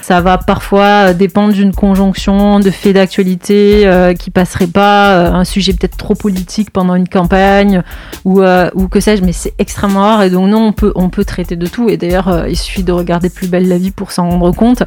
Ça 0.06 0.22
va 0.22 0.38
parfois 0.38 1.10
euh, 1.10 1.14
dépendre 1.16 1.52
d'une 1.52 1.74
conjonction 1.74 2.60
de 2.60 2.70
faits 2.70 2.94
d'actualité 2.94 3.88
euh, 3.88 4.14
qui 4.14 4.30
passerait 4.30 4.68
pas, 4.68 5.16
euh, 5.16 5.34
un 5.34 5.46
sujet 5.46 5.74
peut-être 5.74 5.98
trop 5.98 6.14
politique 6.14 6.70
pendant 6.70 6.94
une 6.94 7.08
campagne 7.10 7.82
ou, 8.24 8.44
ou 8.76 8.88
que 8.88 9.00
sais-je, 9.00 9.24
mais 9.24 9.32
c'est 9.32 9.56
extrêmement 9.58 10.02
rare 10.02 10.22
et 10.22 10.30
donc 10.30 10.48
non, 10.48 10.68
on 10.68 10.74
peut, 10.74 10.92
on 10.94 11.10
peut 11.10 11.26
traiter 11.26 11.56
de 11.56 11.66
tout. 11.66 11.90
Et 11.90 11.98
d'ailleurs, 11.98 12.46
il 12.48 12.56
suffit 12.56 12.84
de 12.84 12.92
regarder 12.92 13.32
Plus 13.32 13.48
belle 13.48 13.68
la 13.68 13.80
vie 13.80 13.90
pour 13.90 14.12
s'en 14.12 14.30
rendre 14.30 14.52
compte. 14.52 14.84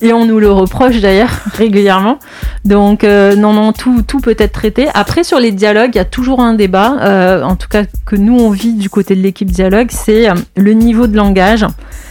Et 0.00 0.14
on 0.14 0.24
nous 0.24 0.40
le 0.40 0.50
reproche 0.50 0.98
d'ailleurs 1.02 1.30
régulièrement. 1.52 2.18
Donc 2.64 3.02
non, 3.02 3.52
non, 3.52 3.72
tout, 3.72 4.00
tout 4.00 4.20
peut 4.20 4.36
être 4.38 4.52
traité. 4.52 4.88
Après, 4.94 5.24
sur 5.24 5.40
les 5.40 5.52
dialogues, 5.52 5.90
il 5.92 5.98
y 5.98 6.00
a 6.00 6.06
toujours 6.06 6.40
un 6.40 6.54
débat, 6.54 7.42
en 7.44 7.56
tout 7.56 7.68
cas 7.68 7.82
que 8.06 8.16
nous 8.16 8.38
on 8.38 8.48
vit 8.48 8.72
du 8.72 8.88
côté 8.88 9.14
de 9.14 9.20
l'équipe 9.20 9.50
dialogue, 9.50 9.88
c'est 9.90 10.28
le 10.56 10.72
niveau 10.72 11.06
de 11.06 11.16
langage. 11.16 11.66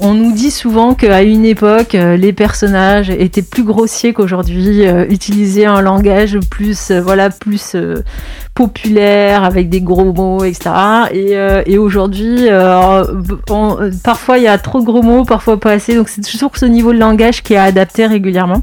On 0.06 0.16
nous 0.16 0.34
dit 0.34 0.52
souvent 0.52 0.96
qu'à 0.96 1.24
une 1.24 1.46
époque, 1.46 1.94
les 1.94 2.34
personnages 2.34 3.10
étaient 3.10 3.42
plus 3.42 3.64
grossiers 3.64 4.12
qu'aujourd'hui, 4.12 4.86
euh, 4.86 5.06
utilisaient 5.08 5.64
un 5.64 5.80
langage 5.80 6.40
plus, 6.52 6.92
euh, 6.92 7.00
voilà, 7.00 7.30
plus 7.30 7.72
euh, 7.76 8.04
populaire 8.54 9.46
avec 9.46 9.70
des 9.70 9.80
gros 9.80 10.12
mots, 10.12 10.44
etc. 10.44 10.72
Et, 11.14 11.38
et 11.66 11.78
aujourd'hui, 11.78 12.50
parfois 14.04 14.38
il 14.38 14.44
y 14.44 14.48
a 14.48 14.58
trop 14.58 14.82
de 14.82 14.86
gros 14.86 15.02
mots, 15.02 15.24
parfois 15.24 15.58
pas 15.58 15.72
assez. 15.72 15.96
Donc 15.96 16.10
c'est 16.10 16.22
toujours 16.22 16.52
ce 16.58 16.66
niveau 16.66 16.92
de 16.92 17.00
langage 17.00 17.42
qui 17.42 17.54
est 17.54 17.58
adapté 17.58 18.06
régulièrement. 18.06 18.62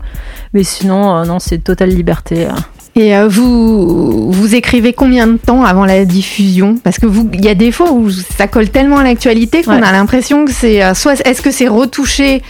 Mais 0.52 0.62
sinon, 0.62 1.24
non, 1.24 1.38
c'est 1.38 1.64
totale 1.64 1.88
liberté. 1.88 2.46
Hein. 2.48 2.54
Et 2.96 3.14
vous, 3.28 4.32
vous 4.32 4.54
écrivez 4.54 4.92
combien 4.92 5.26
de 5.26 5.36
temps 5.36 5.64
avant 5.64 5.84
la 5.84 6.04
diffusion? 6.04 6.76
Parce 6.82 6.98
que 6.98 7.06
vous, 7.06 7.28
il 7.32 7.44
y 7.44 7.48
a 7.48 7.54
des 7.54 7.72
fois 7.72 7.92
où 7.92 8.10
ça 8.10 8.48
colle 8.48 8.68
tellement 8.68 8.98
à 8.98 9.04
l'actualité 9.04 9.62
qu'on 9.62 9.82
a 9.82 9.92
l'impression 9.92 10.44
que 10.44 10.52
c'est 10.52 10.94
soit 10.94 11.20
est-ce 11.26 11.40
que 11.40 11.50
c'est 11.50 11.68
retouché 11.68 12.42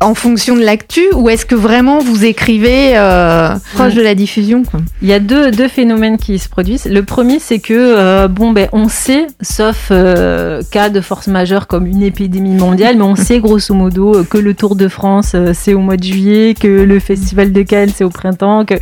en 0.00 0.14
fonction 0.14 0.54
de 0.54 0.62
l'actu 0.62 1.02
ou 1.14 1.28
est-ce 1.28 1.44
que 1.44 1.56
vraiment 1.56 1.98
vous 1.98 2.24
écrivez 2.24 2.96
euh, 2.96 3.56
proche 3.74 3.94
de 3.94 4.02
la 4.02 4.14
diffusion 4.14 4.62
quoi? 4.62 4.80
Il 5.02 5.08
y 5.08 5.12
a 5.12 5.18
deux, 5.18 5.50
deux 5.50 5.66
phénomènes 5.66 6.18
qui 6.18 6.38
se 6.38 6.48
produisent. 6.48 6.84
Le 6.84 7.02
premier, 7.02 7.40
c'est 7.40 7.58
que 7.58 7.74
euh, 7.74 8.28
bon 8.28 8.52
ben 8.52 8.68
on 8.72 8.88
sait, 8.88 9.26
sauf 9.40 9.88
euh, 9.90 10.62
cas 10.70 10.88
de 10.88 11.00
force 11.00 11.26
majeure 11.26 11.66
comme 11.66 11.86
une 11.86 12.02
épidémie 12.02 12.54
mondiale, 12.54 12.96
mais 12.96 13.02
on 13.02 13.16
sait 13.16 13.40
grosso 13.40 13.74
modo 13.74 14.22
que 14.24 14.38
le 14.38 14.54
Tour 14.54 14.76
de 14.76 14.86
France 14.86 15.34
c'est 15.52 15.74
au 15.74 15.80
mois 15.80 15.96
de 15.96 16.04
juillet, 16.04 16.54
que 16.54 16.68
le 16.68 17.00
Festival 17.00 17.52
de 17.52 17.62
Cannes 17.62 17.90
c'est 17.92 18.04
au 18.04 18.10
printemps, 18.10 18.64
que 18.64 18.74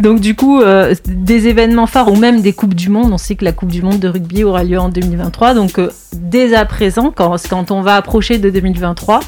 donc 0.00 0.20
du 0.20 0.34
coup 0.34 0.62
des 1.06 1.48
événements 1.48 1.86
phares 1.86 2.10
ou 2.10 2.16
même 2.16 2.40
des 2.40 2.54
coupes 2.54 2.74
du 2.74 2.88
monde, 2.88 3.12
on 3.12 3.18
sait 3.18 3.34
que 3.34 3.44
la 3.44 3.52
Coupe 3.52 3.70
du 3.70 3.82
monde 3.82 3.98
de 3.98 4.08
rugby 4.08 4.44
aura 4.44 4.64
lieu 4.64 4.78
en 4.78 4.88
2023, 4.88 5.54
donc 5.54 5.78
dès 6.14 6.54
à 6.54 6.64
présent, 6.64 7.12
quand 7.14 7.36
quand 7.48 7.70
on 7.70 7.82
va 7.82 7.96
approcher 7.96 8.38
de 8.38 8.48
2023 8.48 9.20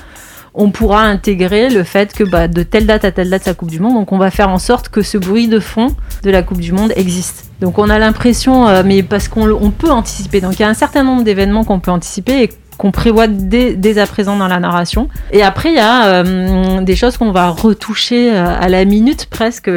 on 0.54 0.70
pourra 0.70 1.02
intégrer 1.02 1.68
le 1.68 1.82
fait 1.82 2.12
que 2.12 2.23
bah, 2.23 2.46
de 2.46 2.62
telle 2.62 2.87
date 2.87 3.04
à 3.04 3.11
telle 3.11 3.28
date, 3.28 3.42
sa 3.42 3.54
Coupe 3.54 3.70
du 3.70 3.80
Monde. 3.80 3.94
Donc 3.94 4.12
on 4.12 4.18
va 4.18 4.30
faire 4.30 4.49
en 4.49 4.58
sorte 4.58 4.88
que 4.88 5.02
ce 5.02 5.18
bruit 5.18 5.49
de 5.49 5.58
fond 5.58 5.94
de 6.23 6.30
la 6.30 6.42
Coupe 6.42 6.61
du 6.61 6.73
Monde 6.73 6.92
existe. 6.96 7.50
Donc 7.61 7.78
on 7.78 7.90
a 7.90 7.99
l'impression, 7.99 8.68
euh, 8.68 8.82
mais 8.84 9.02
parce 9.02 9.28
qu'on 9.28 9.73
peut 9.76 9.90
anticiper. 9.90 10.40
Donc 10.40 10.54
il 10.54 10.62
y 10.62 10.64
a 10.64 10.68
un 10.68 10.75
certain 10.75 11.02
nombre 11.02 11.25
d'événements 11.25 11.64
qu'on 11.64 11.80
peut 11.80 11.90
anticiper 11.90 12.52
qu'on 12.76 12.90
prévoit 12.90 13.26
dès, 13.26 13.99
à 13.99 14.07
présent 14.07 14.37
dans 14.37 14.49
la 14.49 14.61
narration. 14.61 15.09
Et 15.31 15.43
après, 15.43 15.71
il 15.71 15.76
y 15.76 15.78
a 15.78 16.07
euh, 16.07 16.81
des 16.81 16.97
choses 16.97 17.16
qu'on 17.16 17.33
va 17.33 17.49
retoucher 17.49 18.33
euh, 18.33 18.47
à 18.59 18.69
la 18.69 18.85
minute 18.85 19.26
presque 19.26 19.71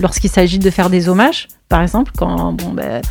lorsqu'il 0.00 0.30
s'agit 0.30 0.58
de 0.58 0.70
faire 0.70 0.90
des 0.90 1.08
hommages, 1.08 1.48
par 1.68 1.82
exemple, 1.82 2.12
quand 2.16 2.52
bon, 2.52 2.70
ben, 2.70 3.02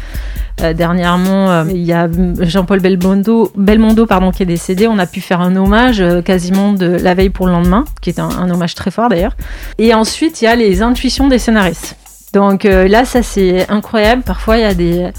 Euh, 0.61 0.71
dernièrement, 0.71 1.65
il 1.65 1.83
y 1.83 1.91
a 1.91 2.07
Jean-Paul 2.39 2.79
Belmondo, 2.79 3.51
Belmondo 3.57 4.05
pardon, 4.05 4.31
qui 4.31 4.43
est 4.43 4.45
décédé. 4.45 4.87
On 4.87 4.97
a 4.99 5.05
pu 5.05 5.19
faire 5.19 5.41
un 5.41 5.53
hommage 5.57 6.01
quasiment 6.23 6.71
de 6.71 6.85
la 6.85 7.13
veille 7.13 7.29
pour 7.29 7.47
le 7.47 7.51
lendemain, 7.51 7.83
qui 8.01 8.09
est 8.09 8.19
un, 8.19 8.29
un 8.29 8.49
hommage 8.49 8.73
très 8.73 8.89
fort 8.89 9.09
d'ailleurs. 9.09 9.35
Et 9.79 9.93
ensuite, 9.93 10.41
il 10.41 10.45
y 10.45 10.47
a 10.47 10.55
les 10.55 10.81
intuitions 10.81 11.27
des 11.27 11.39
scénaristes. 11.39 11.97
Donc 12.31 12.63
là, 12.63 13.03
ça 13.03 13.21
c'est 13.21 13.69
incroyable. 13.69 14.21
Parfois, 14.23 14.55
il 14.55 14.61
y 14.61 14.65
a 14.65 14.73
des, 14.73 15.11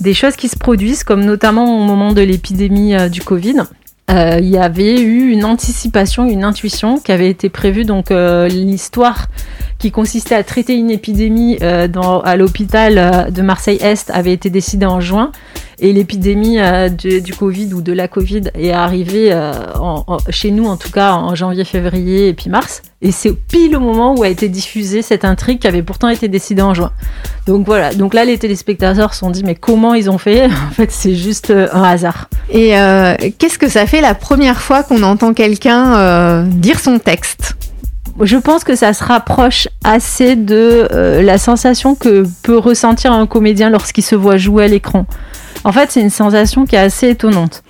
des 0.00 0.14
choses 0.14 0.36
qui 0.36 0.48
se 0.48 0.56
produisent, 0.56 1.04
comme 1.04 1.24
notamment 1.24 1.80
au 1.80 1.84
moment 1.84 2.12
de 2.12 2.22
l'épidémie 2.22 2.94
du 3.10 3.22
Covid. 3.22 3.62
Euh, 4.08 4.38
il 4.40 4.48
y 4.48 4.58
avait 4.58 5.00
eu 5.00 5.30
une 5.30 5.44
anticipation, 5.44 6.28
une 6.28 6.44
intuition 6.44 6.98
qui 6.98 7.10
avait 7.10 7.28
été 7.28 7.48
prévue. 7.48 7.84
Donc 7.84 8.10
euh, 8.10 8.46
l'histoire 8.48 9.26
consistait 9.90 10.34
à 10.34 10.42
traiter 10.42 10.74
une 10.74 10.90
épidémie 10.90 11.58
euh, 11.62 11.88
dans, 11.88 12.20
à 12.20 12.36
l'hôpital 12.36 13.30
de 13.32 13.42
Marseille-Est 13.42 14.10
avait 14.10 14.32
été 14.32 14.50
décidée 14.50 14.86
en 14.86 15.00
juin. 15.00 15.32
Et 15.78 15.92
l'épidémie 15.92 16.56
du, 16.96 17.20
du, 17.20 17.34
Covid 17.34 17.74
ou 17.74 17.82
de 17.82 17.92
la 17.92 18.08
Covid 18.08 18.44
est 18.54 18.72
arrivée 18.72 19.38
chez 20.30 20.50
nous, 20.50 20.64
en 20.64 20.78
tout 20.78 20.90
cas 20.90 21.12
en 21.12 21.34
janvier, 21.34 21.66
février 21.66 22.28
et 22.28 22.32
puis 22.32 22.48
mars. 22.48 22.80
Et 23.02 23.12
c'est 23.12 23.34
pile 23.34 23.76
au 23.76 23.80
moment 23.80 24.14
où 24.16 24.22
a 24.22 24.28
été 24.28 24.48
diffusée 24.48 25.02
cette 25.02 25.26
intrigue 25.26 25.58
qui 25.58 25.66
avait 25.66 25.82
pourtant 25.82 26.08
été 26.08 26.28
décidée 26.28 26.62
en 26.62 26.72
juin. 26.72 26.92
Donc 27.46 27.66
voilà. 27.66 27.92
Donc 27.92 28.14
là, 28.14 28.24
les 28.24 28.38
téléspectateurs 28.38 29.12
se 29.12 29.20
sont 29.20 29.28
dit 29.28 29.44
mais 29.44 29.54
comment 29.54 29.92
ils 29.92 30.08
ont 30.08 30.16
fait? 30.16 30.46
En 30.46 30.70
fait, 30.72 30.90
c'est 30.90 31.14
juste 31.14 31.50
un 31.50 31.82
hasard. 31.82 32.30
Et 32.48 32.70
qu'est-ce 33.38 33.58
que 33.58 33.68
ça 33.68 33.86
fait 33.86 34.00
la 34.00 34.14
première 34.14 34.62
fois 34.62 34.82
qu'on 34.82 35.02
entend 35.02 35.34
quelqu'un 35.34 35.98
euh, 35.98 36.42
dire 36.44 36.80
son 36.80 36.98
texte? 36.98 37.56
Je 38.20 38.36
pense 38.36 38.64
que 38.64 38.74
ça 38.74 38.92
se 38.92 39.04
rapproche 39.04 39.68
assez 39.84 40.36
de 40.36 40.88
euh, 40.92 41.22
la 41.22 41.38
sensation 41.38 41.94
que 41.94 42.24
peut 42.42 42.58
ressentir 42.58 43.12
un 43.12 43.26
comédien 43.26 43.70
lorsqu'il 43.70 44.04
se 44.04 44.14
voit 44.14 44.36
jouer 44.36 44.64
à 44.64 44.68
l'écran. 44.68 45.06
En 45.64 45.72
fait, 45.72 45.90
c'est 45.90 46.00
une 46.00 46.10
sensation 46.10 46.64
qui 46.64 46.76
est 46.76 46.80
assez 46.80 47.10
étonnante. 47.10 47.62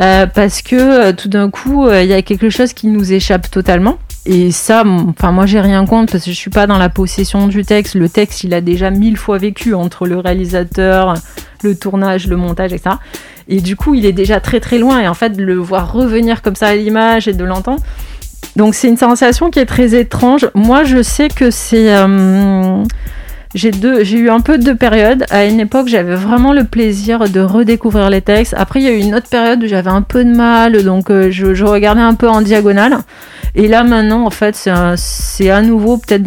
Euh, 0.00 0.26
parce 0.26 0.60
que 0.60 0.76
euh, 0.76 1.12
tout 1.12 1.28
d'un 1.28 1.50
coup, 1.50 1.88
il 1.90 2.06
y 2.06 2.12
a 2.12 2.20
quelque 2.22 2.50
chose 2.50 2.72
qui 2.72 2.86
nous 2.88 3.12
échappe 3.12 3.50
totalement. 3.50 3.98
Et 4.28 4.50
ça, 4.50 4.82
enfin 4.84 5.30
moi 5.30 5.46
j'ai 5.46 5.60
rien 5.60 5.86
contre 5.86 6.12
parce 6.12 6.24
que 6.24 6.32
je 6.32 6.36
suis 6.36 6.50
pas 6.50 6.66
dans 6.66 6.78
la 6.78 6.88
possession 6.88 7.46
du 7.46 7.64
texte. 7.64 7.94
Le 7.94 8.08
texte, 8.08 8.42
il 8.42 8.54
a 8.54 8.60
déjà 8.60 8.90
mille 8.90 9.16
fois 9.16 9.38
vécu 9.38 9.72
entre 9.72 10.04
le 10.06 10.18
réalisateur, 10.18 11.14
le 11.62 11.76
tournage, 11.76 12.26
le 12.26 12.36
montage, 12.36 12.72
etc. 12.72 12.96
Et 13.48 13.60
du 13.60 13.76
coup, 13.76 13.94
il 13.94 14.04
est 14.04 14.12
déjà 14.12 14.40
très 14.40 14.58
très 14.58 14.78
loin. 14.78 15.00
Et 15.00 15.06
en 15.06 15.14
fait, 15.14 15.30
de 15.30 15.44
le 15.44 15.54
voir 15.54 15.92
revenir 15.92 16.42
comme 16.42 16.56
ça 16.56 16.66
à 16.66 16.74
l'image 16.74 17.28
et 17.28 17.32
de 17.34 17.44
l'entendre. 17.44 17.80
Donc, 18.56 18.74
c'est 18.74 18.88
une 18.88 18.96
sensation 18.96 19.50
qui 19.50 19.58
est 19.58 19.66
très 19.66 19.94
étrange. 19.94 20.48
Moi, 20.54 20.84
je 20.84 21.02
sais 21.02 21.28
que 21.28 21.50
c'est. 21.50 21.94
Euh, 21.94 22.82
j'ai 23.54 24.18
eu 24.18 24.28
un 24.28 24.40
peu 24.40 24.58
de 24.58 24.72
périodes. 24.72 25.24
À 25.30 25.44
une 25.46 25.60
époque, 25.60 25.88
j'avais 25.88 26.14
vraiment 26.14 26.52
le 26.52 26.64
plaisir 26.64 27.28
de 27.28 27.40
redécouvrir 27.40 28.10
les 28.10 28.20
textes. 28.20 28.54
Après, 28.56 28.80
il 28.80 28.84
y 28.84 28.88
a 28.88 28.92
eu 28.92 28.98
une 28.98 29.14
autre 29.14 29.28
période 29.28 29.62
où 29.62 29.66
j'avais 29.66 29.90
un 29.90 30.02
peu 30.02 30.24
de 30.24 30.30
mal, 30.30 30.82
donc 30.84 31.10
euh, 31.10 31.30
je, 31.30 31.64
regardais 31.64 32.02
un 32.02 32.14
peu 32.14 32.28
en 32.28 32.42
diagonale. 32.42 32.98
Et 33.58 33.68
là, 33.68 33.84
maintenant, 33.84 34.26
en 34.26 34.30
fait, 34.30 34.68
c'est 34.96 35.50
à 35.50 35.62
nouveau, 35.62 35.96
peut-être 35.96 36.24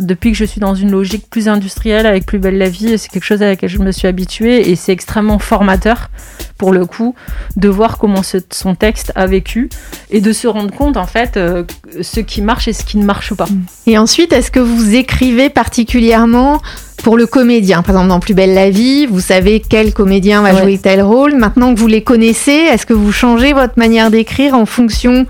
depuis 0.00 0.32
que 0.32 0.36
je 0.36 0.44
suis 0.44 0.60
dans 0.60 0.74
une 0.74 0.90
logique 0.90 1.30
plus 1.30 1.48
industrielle, 1.48 2.06
avec 2.06 2.26
Plus 2.26 2.40
belle 2.40 2.58
la 2.58 2.68
vie, 2.68 2.98
c'est 2.98 3.08
quelque 3.08 3.24
chose 3.24 3.40
à 3.40 3.46
laquelle 3.46 3.68
je 3.68 3.78
me 3.78 3.92
suis 3.92 4.08
habituée 4.08 4.68
et 4.68 4.74
c'est 4.74 4.90
extrêmement 4.90 5.38
formateur, 5.38 6.10
pour 6.58 6.72
le 6.72 6.84
coup, 6.84 7.14
de 7.54 7.68
voir 7.68 7.98
comment 7.98 8.24
ce, 8.24 8.38
son 8.50 8.74
texte 8.74 9.12
a 9.14 9.26
vécu 9.26 9.68
et 10.10 10.20
de 10.20 10.32
se 10.32 10.48
rendre 10.48 10.74
compte, 10.74 10.96
en 10.96 11.06
fait, 11.06 11.36
euh, 11.36 11.62
ce 12.00 12.18
qui 12.18 12.42
marche 12.42 12.66
et 12.66 12.72
ce 12.72 12.84
qui 12.84 12.98
ne 12.98 13.04
marche 13.04 13.32
pas. 13.34 13.46
Et 13.86 13.96
ensuite, 13.96 14.32
est-ce 14.32 14.50
que 14.50 14.60
vous 14.60 14.96
écrivez 14.96 15.50
particulièrement 15.50 16.60
pour 17.04 17.16
le 17.16 17.26
comédien? 17.26 17.82
Par 17.82 17.94
exemple, 17.94 18.08
dans 18.08 18.20
Plus 18.20 18.34
belle 18.34 18.54
la 18.54 18.70
vie, 18.70 19.06
vous 19.06 19.20
savez 19.20 19.60
quel 19.60 19.92
comédien 19.92 20.42
va 20.42 20.52
ouais. 20.52 20.62
jouer 20.62 20.78
tel 20.78 21.00
rôle. 21.02 21.36
Maintenant 21.36 21.72
que 21.72 21.78
vous 21.78 21.86
les 21.86 22.02
connaissez, 22.02 22.50
est-ce 22.50 22.86
que 22.86 22.94
vous 22.94 23.12
changez 23.12 23.52
votre 23.52 23.74
manière 23.76 24.10
d'écrire 24.10 24.54
en 24.54 24.66
fonction 24.66 25.26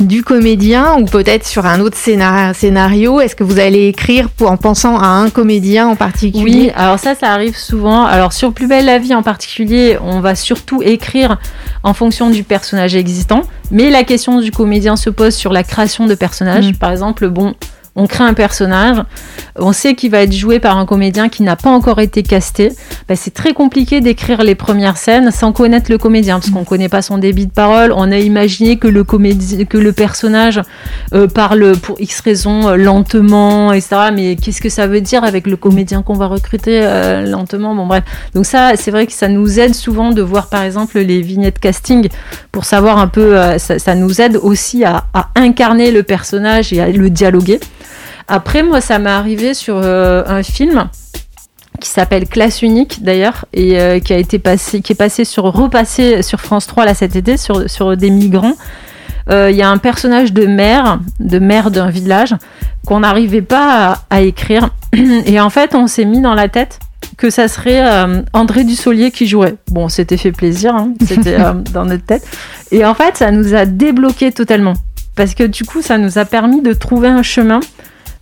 du 0.00 0.22
comédien 0.22 0.96
ou 0.98 1.04
peut-être 1.04 1.46
sur 1.46 1.66
un 1.66 1.80
autre 1.80 1.96
scénario? 1.96 3.20
Est-ce 3.20 3.34
que 3.34 3.44
vous 3.44 3.58
allez 3.58 3.86
écrire 3.86 4.28
pour, 4.30 4.50
en 4.50 4.56
pensant 4.56 4.98
à 4.98 5.06
un 5.06 5.30
comédien 5.30 5.88
en 5.88 5.96
particulier? 5.96 6.42
Oui, 6.44 6.72
alors 6.74 6.98
ça, 6.98 7.14
ça 7.14 7.32
arrive 7.32 7.56
souvent. 7.56 8.04
Alors 8.04 8.32
sur 8.32 8.52
Plus 8.52 8.66
belle 8.66 8.86
la 8.86 8.98
vie 8.98 9.14
en 9.14 9.22
particulier, 9.22 9.98
on 10.02 10.20
va 10.20 10.34
surtout 10.34 10.82
écrire 10.82 11.38
en 11.82 11.94
fonction 11.94 12.30
du 12.30 12.42
personnage 12.42 12.96
existant. 12.96 13.42
Mais 13.70 13.90
la 13.90 14.04
question 14.04 14.40
du 14.40 14.50
comédien 14.50 14.96
se 14.96 15.10
pose 15.10 15.34
sur 15.34 15.52
la 15.52 15.62
création 15.62 16.06
de 16.06 16.14
personnages. 16.14 16.72
Mmh. 16.72 16.76
Par 16.76 16.90
exemple, 16.90 17.28
bon, 17.28 17.54
on 17.98 18.06
crée 18.06 18.24
un 18.24 18.34
personnage, 18.34 19.02
on 19.56 19.72
sait 19.72 19.94
qu'il 19.94 20.12
va 20.12 20.22
être 20.22 20.32
joué 20.32 20.60
par 20.60 20.78
un 20.78 20.86
comédien 20.86 21.28
qui 21.28 21.42
n'a 21.42 21.56
pas 21.56 21.70
encore 21.70 22.00
été 22.00 22.22
casté, 22.22 22.72
bah, 23.08 23.16
c'est 23.16 23.34
très 23.34 23.52
compliqué 23.52 24.00
d'écrire 24.00 24.44
les 24.44 24.54
premières 24.54 24.96
scènes 24.96 25.30
sans 25.32 25.52
connaître 25.52 25.90
le 25.90 25.98
comédien, 25.98 26.38
parce 26.38 26.50
qu'on 26.50 26.60
ne 26.60 26.64
connaît 26.64 26.88
pas 26.88 27.02
son 27.02 27.18
débit 27.18 27.46
de 27.46 27.50
parole. 27.50 27.92
On 27.94 28.12
a 28.12 28.18
imaginé 28.18 28.76
que 28.76 28.86
le, 28.86 29.92
personnage 29.92 30.62
euh, 31.12 31.26
parle 31.26 31.76
pour 31.76 32.00
X 32.00 32.20
raisons 32.20 32.68
euh, 32.68 32.76
lentement, 32.76 33.72
etc. 33.72 33.96
Mais 34.14 34.36
qu'est-ce 34.36 34.60
que 34.60 34.68
ça 34.68 34.86
veut 34.86 35.00
dire 35.00 35.24
avec 35.24 35.46
le 35.48 35.56
comédien 35.56 36.02
qu'on 36.02 36.14
va 36.14 36.26
recruter 36.26 36.80
euh, 36.82 37.26
lentement? 37.26 37.74
Bon 37.74 37.86
bref. 37.86 38.04
Donc 38.34 38.46
ça, 38.46 38.72
c'est 38.76 38.92
vrai 38.92 39.06
que 39.06 39.12
ça 39.12 39.28
nous 39.28 39.58
aide 39.58 39.74
souvent 39.74 40.12
de 40.12 40.22
voir 40.22 40.48
par 40.48 40.62
exemple 40.62 41.00
les 41.00 41.20
vignettes 41.20 41.58
casting 41.58 42.08
pour 42.52 42.64
savoir 42.64 42.98
un 42.98 43.08
peu, 43.08 43.36
ça, 43.58 43.94
nous 43.96 44.20
aide 44.20 44.36
aussi 44.36 44.84
à 44.84 45.04
incarner 45.34 45.90
le 45.90 46.02
personnage 46.04 46.72
et 46.72 46.80
à 46.80 46.88
le 46.88 47.10
dialoguer. 47.10 47.58
Après, 48.28 48.62
moi, 48.62 48.80
ça 48.80 48.98
m'est 48.98 49.10
arrivé 49.10 49.54
sur 49.54 49.76
euh, 49.82 50.22
un 50.26 50.42
film 50.42 50.88
qui 51.80 51.88
s'appelle 51.88 52.26
Classe 52.26 52.62
unique 52.62 53.02
d'ailleurs 53.02 53.44
et 53.52 53.80
euh, 53.80 54.00
qui 54.00 54.12
a 54.12 54.18
été 54.18 54.38
passé, 54.38 54.80
qui 54.80 54.92
est 54.92 54.96
passé 54.96 55.24
sur 55.24 55.44
repassé 55.44 56.22
sur 56.22 56.40
France 56.40 56.66
3 56.66 56.84
là 56.84 56.94
cet 56.94 57.16
été 57.16 57.36
sur, 57.36 57.70
sur 57.70 57.96
des 57.96 58.10
migrants. 58.10 58.54
Il 59.28 59.34
euh, 59.34 59.50
y 59.50 59.62
a 59.62 59.68
un 59.68 59.78
personnage 59.78 60.32
de 60.32 60.46
maire, 60.46 61.00
de 61.20 61.38
maire 61.38 61.70
d'un 61.70 61.90
village 61.90 62.34
qu'on 62.86 63.00
n'arrivait 63.00 63.42
pas 63.42 63.92
à, 63.92 64.16
à, 64.16 64.20
écrire 64.22 64.70
et 64.92 65.38
en 65.38 65.50
fait 65.50 65.74
on 65.74 65.86
s'est 65.86 66.06
mis 66.06 66.20
dans 66.20 66.34
la 66.34 66.48
tête 66.48 66.80
que 67.16 67.30
ça 67.30 67.48
serait 67.48 67.80
euh, 67.82 68.22
André 68.32 68.64
Dussolier 68.64 69.10
qui 69.10 69.26
jouait. 69.26 69.56
Bon, 69.70 69.88
c'était 69.88 70.16
fait 70.16 70.32
plaisir, 70.32 70.74
hein, 70.74 70.92
c'était 71.06 71.36
dans 71.72 71.84
notre 71.84 72.04
tête. 72.04 72.26
Et 72.70 72.84
en 72.84 72.94
fait, 72.94 73.16
ça 73.16 73.30
nous 73.30 73.54
a 73.54 73.66
débloqué 73.66 74.30
totalement. 74.30 74.74
Parce 75.16 75.34
que 75.34 75.42
du 75.42 75.64
coup, 75.64 75.82
ça 75.82 75.98
nous 75.98 76.18
a 76.18 76.24
permis 76.24 76.62
de 76.62 76.72
trouver 76.72 77.08
un 77.08 77.22
chemin 77.22 77.60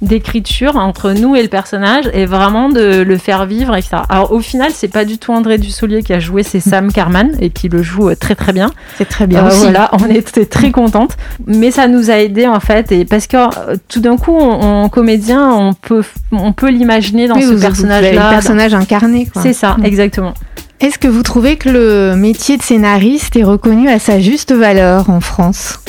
d'écriture 0.03 0.77
entre 0.77 1.13
nous 1.13 1.37
et 1.37 1.43
le 1.43 1.49
personnage 1.49 2.11
et 2.13 2.27
vraiment 2.27 2.69
de 2.69 3.03
le 3.03 3.19
faire 3.19 3.47
vivre, 3.47 3.75
etc. 3.75 3.99
Alors 4.09 4.33
au 4.33 4.41
final, 4.41 4.71
c'est 4.75 4.89
pas 4.89 5.05
du 5.05 5.19
tout 5.19 5.33
André 5.33 5.59
Dussolier 5.59 6.03
qui 6.03 6.13
a 6.13 6.21
joué, 6.21 6.43
c'est 6.43 6.61
Sam 6.61 6.93
Carman 6.97 7.33
et 7.41 7.51
qui 7.51 7.69
le 7.69 7.83
joue 7.83 8.15
très 8.15 8.35
très 8.35 8.53
bien. 8.53 8.71
C'est 8.99 9.09
très 9.09 9.27
bien 9.27 9.45
euh, 9.45 9.49
aussi. 9.49 9.63
Voilà, 9.63 9.91
on 9.93 10.09
était 10.09 10.47
très 10.47 10.71
contente. 10.71 11.17
Mais 11.47 11.71
ça 11.71 11.89
nous 11.89 12.11
a 12.11 12.19
aidé 12.19 12.47
en 12.47 12.61
fait 12.61 12.93
et 12.93 13.05
parce 13.05 13.27
que 13.27 13.37
euh, 13.37 13.77
tout 13.89 14.01
d'un 14.01 14.17
coup, 14.17 14.37
en 14.39 14.89
comédien, 14.89 15.51
on 15.51 15.73
peut 15.73 16.05
on 16.33 16.53
peut 16.53 16.71
l'imaginer 16.71 17.29
dans 17.29 17.37
oui, 17.37 17.45
ce 17.45 17.55
personnage-là. 17.55 18.11
Le 18.11 18.31
personnage 18.31 18.75
incarné. 18.75 19.29
C'est 19.43 19.53
ça, 19.53 19.77
mmh. 19.79 19.85
exactement. 19.85 20.35
Est-ce 20.79 20.99
que 20.99 21.09
vous 21.09 21.23
trouvez 21.23 21.57
que 21.57 21.71
le 21.71 22.17
métier 22.17 22.59
de 22.59 22.63
scénariste 22.63 23.35
est 23.37 23.45
reconnu 23.45 23.89
à 23.89 23.99
sa 23.99 24.21
juste 24.21 24.53
valeur 24.53 25.09
en 25.09 25.21
France? 25.21 25.81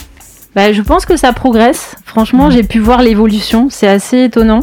Bah, 0.55 0.71
je 0.71 0.81
pense 0.81 1.05
que 1.05 1.17
ça 1.17 1.33
progresse. 1.33 1.95
Franchement, 2.07 2.49
j'ai 2.49 2.63
pu 2.63 2.79
voir 2.79 3.01
l'évolution. 3.01 3.67
C'est 3.69 3.87
assez 3.87 4.23
étonnant. 4.23 4.61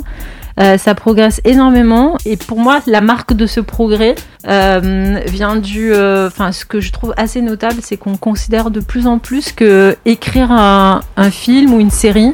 Euh, 0.60 0.78
ça 0.78 0.94
progresse 0.94 1.40
énormément 1.44 2.16
et 2.24 2.36
pour 2.36 2.60
moi 2.60 2.80
la 2.86 3.00
marque 3.00 3.32
de 3.32 3.44
ce 3.44 3.58
progrès 3.58 4.14
euh, 4.46 5.18
vient 5.26 5.56
du 5.56 5.90
enfin 5.90 6.50
euh, 6.50 6.52
ce 6.52 6.64
que 6.64 6.80
je 6.80 6.92
trouve 6.92 7.12
assez 7.16 7.42
notable 7.42 7.80
c'est 7.82 7.96
qu'on 7.96 8.16
considère 8.16 8.70
de 8.70 8.78
plus 8.78 9.08
en 9.08 9.18
plus 9.18 9.50
que 9.50 9.96
écrire 10.04 10.52
un 10.52 11.02
film 11.32 11.74
ou 11.74 11.80
une 11.80 11.90
série 11.90 12.30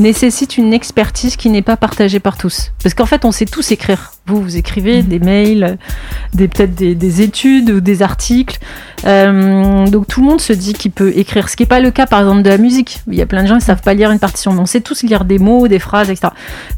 nécessite 0.00 0.58
une 0.58 0.72
expertise 0.72 1.36
qui 1.36 1.48
n'est 1.48 1.62
pas 1.62 1.76
partagée 1.76 2.18
par 2.18 2.36
tous 2.36 2.72
parce 2.82 2.96
qu'en 2.96 3.06
fait 3.06 3.24
on 3.24 3.30
sait 3.30 3.46
tous 3.46 3.70
écrire 3.70 4.10
vous 4.30 4.42
vous 4.42 4.56
écrivez 4.56 5.02
mmh. 5.02 5.06
des 5.06 5.18
mails 5.18 5.78
des 6.34 6.48
peut-être 6.48 6.74
des, 6.74 6.94
des, 6.94 7.22
études 7.22 7.70
ou 7.70 7.80
des 7.80 8.02
articles. 8.02 8.58
Euh, 9.04 9.86
donc 9.86 10.06
tout 10.06 10.20
le 10.20 10.26
monde 10.26 10.40
se 10.40 10.52
dit 10.52 10.74
qu'il 10.74 10.90
peut 10.90 11.12
écrire 11.16 11.48
ce 11.48 11.56
qui 11.56 11.62
n'est 11.62 11.68
pas 11.68 11.80
le 11.80 11.90
cas 11.90 12.06
par 12.06 12.20
exemple 12.20 12.42
de 12.42 12.50
la 12.50 12.58
musique. 12.58 13.00
Il 13.08 13.14
y 13.14 13.22
a 13.22 13.26
plein 13.26 13.42
de 13.42 13.48
gens 13.48 13.58
qui 13.58 13.64
savent 13.64 13.82
pas 13.82 13.94
lire 13.94 14.10
une 14.10 14.18
partition 14.18 14.52
mais 14.52 14.60
on 14.60 14.66
sait 14.66 14.80
tous 14.80 15.02
lire 15.02 15.24
des 15.24 15.38
mots 15.38 15.68
des 15.68 15.78
phrases 15.78 16.10
etc 16.10 16.28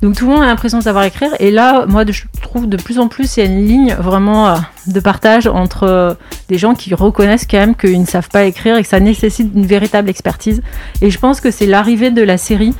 donc 0.03 0.17
tout 0.17 0.27
le 0.27 0.33
monde 0.33 0.43
a 0.43 0.47
l'impression 0.47 0.79
de 0.79 0.85
savoir 0.85 1.05
écrire. 1.05 1.31
Et 1.41 1.51
là 1.51 1.85
moi 1.87 2.05
je 2.09 2.23
trouve 2.41 2.69
de 2.69 2.77
plus 2.77 2.99
en 2.99 3.09
plus 3.09 3.37
il 3.37 3.41
y 3.41 3.43
a 3.43 3.47
une 3.47 3.67
ligne 3.67 3.95
vraiment 3.95 4.49
euh, 4.49 4.57
de 4.87 5.01
partage 5.01 5.47
entre 5.47 5.85
euh, 5.85 6.15
des 6.49 6.59
gens 6.59 6.75
qui 6.75 6.95
reconnaissent 6.95 7.47
quand 7.51 7.59
même 7.59 7.75
qu'ils 7.75 8.01
ne 8.01 8.07
savent 8.07 8.29
pas 8.29 8.45
écrire 8.45 8.77
et 8.77 8.83
que 8.83 8.89
ça 8.89 9.01
nécessite 9.01 9.51
une 9.55 9.67
véritable 9.67 10.09
expertise. 10.09 10.63
Et 11.01 11.11
je 11.11 11.19
pense 11.19 11.41
que 11.41 11.51
c'est 11.51 11.67
l'arrivée 11.67 12.11
de 12.11 12.23
la 12.23 12.39
série 12.39 12.75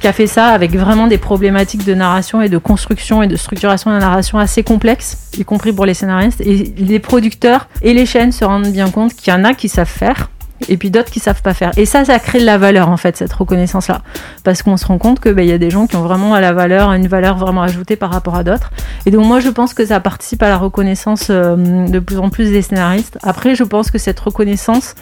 qui 0.00 0.06
a 0.06 0.12
fait 0.12 0.26
ça 0.26 0.48
avec 0.48 0.72
vraiment 0.76 1.06
des 1.06 1.18
problématiques 1.18 1.84
de 1.84 1.94
narration 1.94 2.42
et 2.42 2.48
de 2.48 2.58
construction 2.58 3.22
et 3.22 3.26
de 3.26 3.36
structuration 3.36 3.90
de 3.90 3.96
la 3.96 4.00
narration 4.00 4.38
assez 4.38 4.62
complexes, 4.62 5.30
y 5.36 5.44
compris 5.44 5.72
pour 5.72 5.86
les 5.86 5.94
scénaristes. 5.94 6.40
Et 6.40 6.74
les 6.76 6.98
producteurs 6.98 7.68
et 7.82 7.94
les 7.94 8.06
chaînes 8.06 8.32
se 8.32 8.44
rendent 8.44 8.68
bien 8.68 8.90
compte 8.90 9.14
qu'il 9.14 9.32
y 9.32 9.36
en 9.36 9.44
a 9.44 9.54
qui 9.54 9.68
savent 9.68 9.88
faire, 9.88 10.30
et 10.68 10.76
puis 10.76 10.90
d'autres 10.90 11.10
qui 11.10 11.20
savent 11.20 11.42
pas 11.42 11.54
faire. 11.54 11.72
Et 11.76 11.86
ça, 11.86 12.04
ça 12.04 12.18
crée 12.18 12.40
de 12.40 12.44
la 12.44 12.58
valeur 12.58 12.88
en 12.88 12.96
fait, 12.96 13.16
cette 13.16 13.32
reconnaissance-là, 13.32 14.02
parce 14.44 14.62
qu'on 14.62 14.76
se 14.76 14.86
rend 14.86 14.98
compte 14.98 15.20
que 15.20 15.28
ben, 15.28 15.46
y 15.46 15.52
a 15.52 15.58
des 15.58 15.70
gens 15.70 15.86
qui 15.86 15.96
ont 15.96 16.02
vraiment 16.02 16.38
la 16.38 16.52
valeur, 16.52 16.92
une 16.92 17.08
valeur 17.08 17.36
vraiment 17.36 17.62
ajoutée 17.62 17.96
par 17.96 18.10
rapport 18.10 18.34
à 18.34 18.44
d'autres. 18.44 18.70
Et 19.06 19.10
donc 19.10 19.26
moi, 19.26 19.40
je 19.40 19.48
pense 19.48 19.74
que 19.74 19.86
ça 19.86 20.00
participe 20.00 20.42
à 20.42 20.48
la 20.48 20.56
reconnaissance 20.56 21.28
euh, 21.30 21.86
de 21.86 21.98
plus 21.98 22.18
en 22.18 22.30
plus 22.30 22.50
des 22.50 22.62
scénaristes. 22.62 23.18
Après, 23.22 23.54
je 23.54 23.64
pense 23.64 23.90
que 23.90 23.98
cette 23.98 24.18
reconnaissance, 24.18 24.94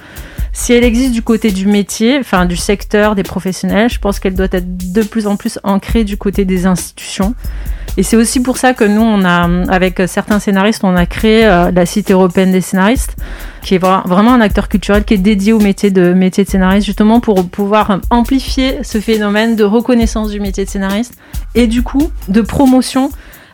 si 0.57 0.73
elle 0.73 0.85
existe 0.85 1.13
du 1.13 1.21
côté 1.21 1.51
du 1.51 1.67
métier, 1.67 2.19
enfin 2.19 2.47
du 2.47 2.57
secteur, 2.57 3.15
des 3.15 3.23
professionnels, 3.23 3.91
je 3.91 3.99
pense 3.99 4.19
qu'elle 4.19 4.35
doit 4.35 4.49
être 4.51 4.91
de 4.91 5.03
plus 5.03 5.27
en 5.27 5.37
plus 5.37 5.59
ancrée 5.65 6.03
du 6.03 6.17
côté 6.17 6.47
des 6.47 6.65
institutions. 6.65 7.35
Et 7.99 8.03
c'est 8.03 8.17
aussi 8.17 8.41
pour 8.41 8.57
ça 8.57 8.73
que 8.73 8.85
nous, 8.85 9.03
on 9.03 9.23
a, 9.27 9.51
avec 9.69 10.01
certains 10.07 10.39
scénaristes, 10.39 10.83
on 10.83 10.97
a 10.97 11.05
créé 11.05 11.45
euh, 11.45 11.71
la 11.71 11.85
Cité 11.85 12.15
européenne 12.15 12.53
des 12.53 12.63
scénaristes, 12.63 13.17
qui 13.61 13.75
est 13.75 13.79
vraiment 13.79 14.33
un 14.33 14.41
acteur 14.41 14.71
culturel 14.71 15.05
qui 15.05 15.13
est 15.13 15.19
dédié 15.19 15.53
au 15.53 15.61
métier 15.61 15.91
de, 15.91 16.15
métier 16.15 16.45
de 16.45 16.49
scénariste, 16.49 16.87
justement 16.87 17.21
pour 17.21 17.47
pouvoir 17.47 18.01
amplifier 18.09 18.79
ce 18.83 18.99
phénomène 18.99 19.57
de 19.57 19.65
reconnaissance 19.65 20.31
du 20.31 20.41
métier 20.41 20.65
de 20.65 20.71
scénariste 20.71 21.19
et 21.55 21.67
du 21.67 21.83
coup 21.83 22.11
de 22.29 22.41
promotion 22.41 23.11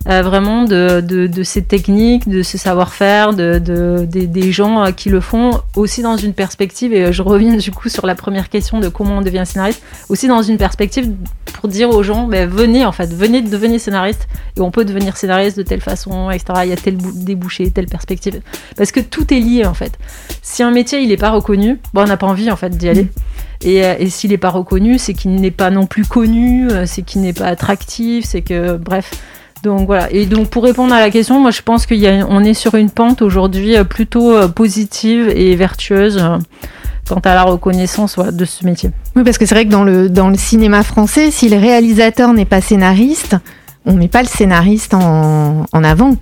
euh, 0.09 0.23
vraiment 0.23 0.65
de, 0.65 1.01
de, 1.01 1.29
de, 1.29 1.43
ces 1.45 1.63
techniques, 1.63 2.29
de 2.29 2.43
ce 2.43 2.59
savoir-faire, 2.59 3.35
de, 3.35 3.61
de, 3.61 4.05
des 4.05 4.51
gens 4.51 4.85
euh, 4.85 4.91
qui 4.91 5.11
le 5.11 5.21
font 5.21 5.61
aussi 5.77 6.03
dans 6.03 6.17
une 6.17 6.33
perspective, 6.33 6.93
et 6.93 7.13
je 7.13 7.23
reviens 7.23 7.57
du 7.57 7.71
coup 7.71 7.89
sur 7.89 8.05
la 8.05 8.17
première 8.17 8.49
question 8.49 8.81
de 8.81 8.89
comment 8.89 9.19
on 9.19 9.21
devient 9.21 9.45
scénariste, 9.45 9.81
aussi 10.09 10.27
dans 10.27 10.43
une 10.43 10.57
perspective 10.57 11.13
pour 11.55 11.69
dire 11.69 11.91
aux 11.91 12.03
gens, 12.03 12.27
ben, 12.27 12.49
venez 12.49 12.85
en 12.85 12.91
fait, 12.91 13.15
venez 13.15 13.43
devenir 13.43 13.79
scénariste, 13.79 14.27
et 14.57 14.61
on 14.61 14.73
peut 14.73 14.85
devenir 14.85 15.17
scénariste 15.17 15.57
de 15.57 15.63
telle 15.63 15.81
façon, 15.81 16.33
etc. 16.33 16.63
Il 16.65 16.71
y 16.71 16.73
a 16.73 16.77
tel 16.77 16.97
débouché, 16.97 17.71
telle 17.71 17.87
perspective. 17.87 18.41
Parce 18.77 18.91
que 18.91 18.99
tout 18.99 19.33
est 19.33 19.39
lié 19.39 19.67
en 19.67 19.75
fait. 19.75 19.99
Si 20.43 20.65
un 20.65 20.73
métier 20.73 21.01
il 21.01 21.11
n'est 21.11 21.17
pas 21.17 21.31
reconnu, 21.31 21.79
bon, 21.95 22.03
on 22.03 22.07
n'a 22.07 22.17
pas 22.17 22.27
envie 22.27 22.51
en 22.51 22.57
fait 22.57 22.77
d'y 22.77 22.89
aller. 22.89 23.07
Et, 23.65 23.85
euh, 23.85 23.95
et 24.01 24.11
s'il 24.11 24.31
n'est 24.31 24.39
pas 24.39 24.51
reconnu, 24.51 24.99
c'est 24.99 25.15
qu'il 25.15 25.37
n'est 25.37 25.53
pas 25.53 25.71
non 25.71 25.87
plus 25.87 26.05
connu, 26.05 26.69
c'est 26.87 27.03
qu'il 27.03 27.21
n'est 27.21 27.33
pas 27.33 27.47
attractif, 27.47 28.25
c'est 28.25 28.43
que, 28.43 28.77
bref, 28.77 29.13
donc 29.63 29.87
voilà. 29.87 30.11
Et 30.11 30.27
donc 30.27 30.49
pour 30.49 30.65
répondre 30.65 30.93
à 30.93 31.01
la 31.01 31.11
question, 31.11 31.41
moi 31.41 31.51
je 31.51 31.63
pense 31.63 31.87
qu'on 31.87 32.45
est 32.45 32.55
sur 32.55 32.75
une 32.75 32.91
pente 32.91 33.23
aujourd'hui 33.23 33.77
euh, 33.77 33.85
plutôt 33.85 34.33
euh, 34.35 34.49
positive 34.49 35.29
et 35.29 35.55
vertueuse 35.57 36.19
euh, 36.19 36.39
quant 37.09 37.21
à 37.21 37.35
la 37.35 37.43
reconnaissance 37.45 38.19
de 38.19 38.45
ce 38.45 38.65
métier. 38.65 38.91
Oui, 39.15 39.23
parce 39.25 39.39
que 39.39 39.47
c'est 39.47 39.55
vrai 39.55 39.65
que 39.65 39.71
dans 39.71 39.85
le, 39.85 40.09
dans 40.09 40.29
le 40.29 40.37
cinéma 40.37 40.83
français, 40.83 41.31
si 41.31 41.49
le 41.49 41.59
réalisateur 41.59 42.33
n'est 42.33 42.45
pas 42.45 42.61
scénariste, 42.61 43.37
on 43.87 43.95
met 43.95 44.09
pas 44.09 44.23
le 44.23 44.29
scénariste 44.29 44.95
en, 44.95 45.65
en 45.73 45.85
avant. 45.85 46.17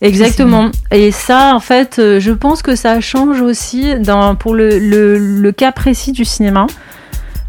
Exactement. 0.00 0.70
Et 0.92 1.10
ça, 1.10 1.54
en 1.54 1.60
fait, 1.60 1.94
je 1.96 2.30
pense 2.30 2.62
que 2.62 2.76
ça 2.76 3.00
change 3.00 3.40
aussi 3.40 3.98
dans, 3.98 4.36
pour 4.36 4.54
le, 4.54 4.78
le, 4.78 5.18
le 5.18 5.52
cas 5.52 5.72
précis 5.72 6.12
du 6.12 6.24
cinéma. 6.24 6.68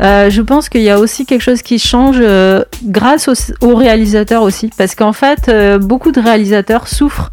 Euh, 0.01 0.29
je 0.29 0.41
pense 0.41 0.69
qu'il 0.69 0.81
y 0.81 0.89
a 0.89 0.99
aussi 0.99 1.25
quelque 1.25 1.41
chose 1.41 1.61
qui 1.61 1.77
change 1.77 2.17
euh, 2.19 2.63
grâce 2.83 3.29
aux, 3.61 3.75
réalisateurs 3.75 4.43
aussi, 4.43 4.69
parce 4.77 4.95
qu'en 4.95 5.13
fait, 5.13 5.49
euh, 5.49 5.77
beaucoup 5.77 6.11
de 6.11 6.21
réalisateurs 6.21 6.87
souffrent 6.87 7.31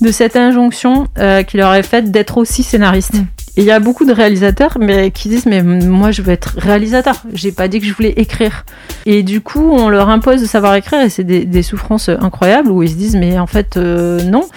de 0.00 0.10
cette 0.10 0.36
injonction 0.36 1.06
qui 1.46 1.56
leur 1.56 1.72
est 1.74 1.82
faite 1.82 2.10
d'être 2.10 2.36
aussi 2.36 2.62
scénaristes. 2.62 3.14
Mm 3.14 3.33
il 3.56 3.64
y 3.64 3.70
a 3.70 3.78
beaucoup 3.78 4.04
de 4.04 4.12
réalisateurs 4.12 4.78
mais 4.80 5.12
qui 5.12 5.28
disent 5.28 5.46
mais 5.46 5.62
moi 5.62 6.10
je 6.10 6.22
veux 6.22 6.32
être 6.32 6.54
réalisateur. 6.56 7.22
J'ai 7.32 7.52
pas 7.52 7.68
dit 7.68 7.78
que 7.78 7.86
je 7.86 7.94
voulais 7.94 8.14
écrire. 8.16 8.64
Et 9.06 9.22
du 9.22 9.40
coup 9.40 9.70
on 9.70 9.88
leur 9.88 10.08
impose 10.08 10.40
de 10.40 10.46
savoir 10.46 10.74
écrire 10.74 11.02
et 11.02 11.08
c'est 11.08 11.22
des, 11.24 11.62
souffrances 11.62 12.08
incroyables 12.08 12.70
où 12.70 12.82
ils 12.82 12.90
se 12.90 12.94
disent 12.96 13.16
mais 13.16 13.38
en 13.38 13.46
fait 13.46 13.76
euh, 13.76 14.20
non. 14.24 14.48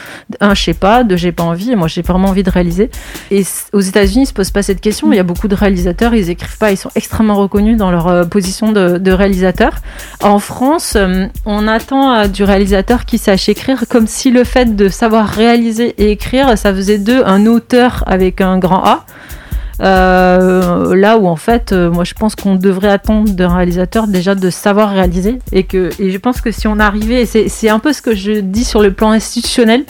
Un 0.42 0.56
je 0.56 0.64
sais 0.64 0.74
pas, 0.74 1.04
deux 1.04 1.16
j'ai 1.16 1.32
pas 1.32 1.44
envie. 1.44 1.76
Moi 1.76 1.88
j'ai 1.88 2.02
vraiment 2.02 2.30
envie 2.30 2.42
de 2.42 2.50
réaliser. 2.50 2.90
Et 3.30 3.44
aux 3.72 3.82
États-Unis 3.82 4.24
ils 4.24 4.28
se 4.28 4.34
posent 4.34 4.52
pas 4.52 4.64
cette 4.64 4.82
question. 4.82 5.12
Il 5.14 5.16
y 5.16 5.20
a 5.20 5.24
beaucoup 5.24 5.48
de 5.48 5.56
réalisateurs 5.56 6.16
ils 6.16 6.32
écrivent 6.32 6.58
pas. 6.58 6.72
Ils 6.72 6.78
sont 6.78 6.92
extrêmement 6.96 7.36
reconnus 7.36 7.78
dans 7.78 7.92
leur 7.92 8.08
euh, 8.08 8.24
position 8.24 8.72
de, 8.72 8.98
de 8.98 9.12
réalisateur. 9.12 9.74
En 10.24 10.40
France 10.40 10.94
euh, 10.96 11.28
on 11.46 11.68
attend 11.68 12.28
du 12.28 12.44
réalisateur 12.44 13.06
qui 13.06 13.20
sache 13.20 13.48
écrire 13.48 13.84
comme 13.88 14.08
si 14.08 14.32
le 14.32 14.44
fait 14.44 14.76
de 14.76 14.90
savoir 14.90 15.28
réaliser 15.28 15.94
et 16.00 16.12
écrire 16.12 16.58
ça 16.58 16.74
faisait 16.74 16.98
d'eux 16.98 17.22
un 17.26 17.46
auteur 17.46 18.04
avec 18.08 18.42
un 18.42 18.58
grand 18.58 18.87
euh, 19.80 20.96
là 20.96 21.18
où 21.18 21.28
en 21.28 21.36
fait, 21.36 21.72
euh, 21.72 21.92
moi 21.92 22.04
je 22.04 22.14
pense 22.14 22.36
qu'on 22.36 22.56
devrait 22.56 22.90
attendre 22.90 23.30
d'un 23.32 23.54
réalisateur 23.56 24.08
déjà 24.08 24.34
de 24.34 24.50
savoir 24.50 24.90
réaliser 24.90 25.38
et 25.52 25.64
que 25.64 25.90
et 26.00 26.10
je 26.10 26.18
pense 26.18 26.42
que 26.42 26.52
si 26.52 26.68
on 26.68 26.80
arrivait, 26.80 27.26
c'est 27.26 27.70
un 27.70 27.80
peu 27.80 27.94
ce 27.94 28.02
que 28.02 28.16
je 28.16 28.34
dis 28.40 28.64
sur 28.64 28.82
le 28.82 28.92
plan 28.92 29.12
institutionnel, 29.12 29.84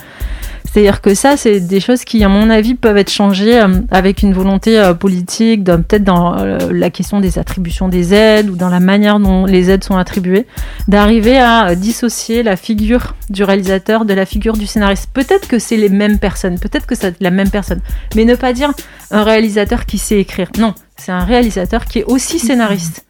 c'est-à-dire 0.72 1.02
que 1.02 1.14
ça, 1.14 1.38
c'est 1.38 1.60
des 1.60 1.80
choses 1.80 2.04
qui, 2.04 2.24
à 2.24 2.30
mon 2.30 2.50
avis, 2.50 2.76
peuvent 2.76 2.98
être 2.98 3.12
changées 3.12 3.60
euh, 3.60 3.82
avec 3.90 4.22
une 4.22 4.34
volonté 4.34 4.78
euh, 4.78 4.94
politique, 4.94 5.64
peut-être 5.64 6.04
dans 6.04 6.38
euh, 6.38 6.58
la 6.72 6.90
question 6.90 7.20
des 7.20 7.40
attributions 7.40 7.88
des 7.88 8.14
aides 8.14 8.50
ou 8.50 8.56
dans 8.56 8.70
la 8.70 8.80
manière 8.80 9.20
dont 9.20 9.46
les 9.46 9.70
aides 9.70 9.84
sont 9.84 9.98
attribuées, 9.98 10.46
d'arriver 10.88 11.38
à 11.38 11.76
dissocier 11.76 12.44
la 12.44 12.56
figure 12.56 13.16
du 13.30 13.44
réalisateur 13.44 14.06
de 14.06 14.14
la 14.14 14.26
figure 14.26 14.54
du 14.54 14.68
scénariste. 14.68 15.10
Peut-être 15.14 15.48
que 15.48 15.60
c'est 15.60 15.78
les 15.78 15.90
mêmes 15.90 16.20
personnes, 16.20 16.60
peut-être 16.60 16.86
que 16.86 16.96
c'est 16.96 17.20
la 17.22 17.32
même 17.32 17.50
personne, 17.50 17.80
mais 18.16 18.26
ne 18.26 18.36
pas 18.36 18.54
dire 18.54 18.72
un 19.12 19.24
réalisateur 19.24 19.86
qui 19.86 19.98
sait 19.98 20.20
écrire. 20.20 20.50
Non, 20.58 20.74
c'est 20.98 21.12
un 21.12 21.24
réalisateur 21.24 21.86
qui 21.86 22.00
est 22.00 22.04
aussi 22.04 22.40
scénariste. 22.40 23.06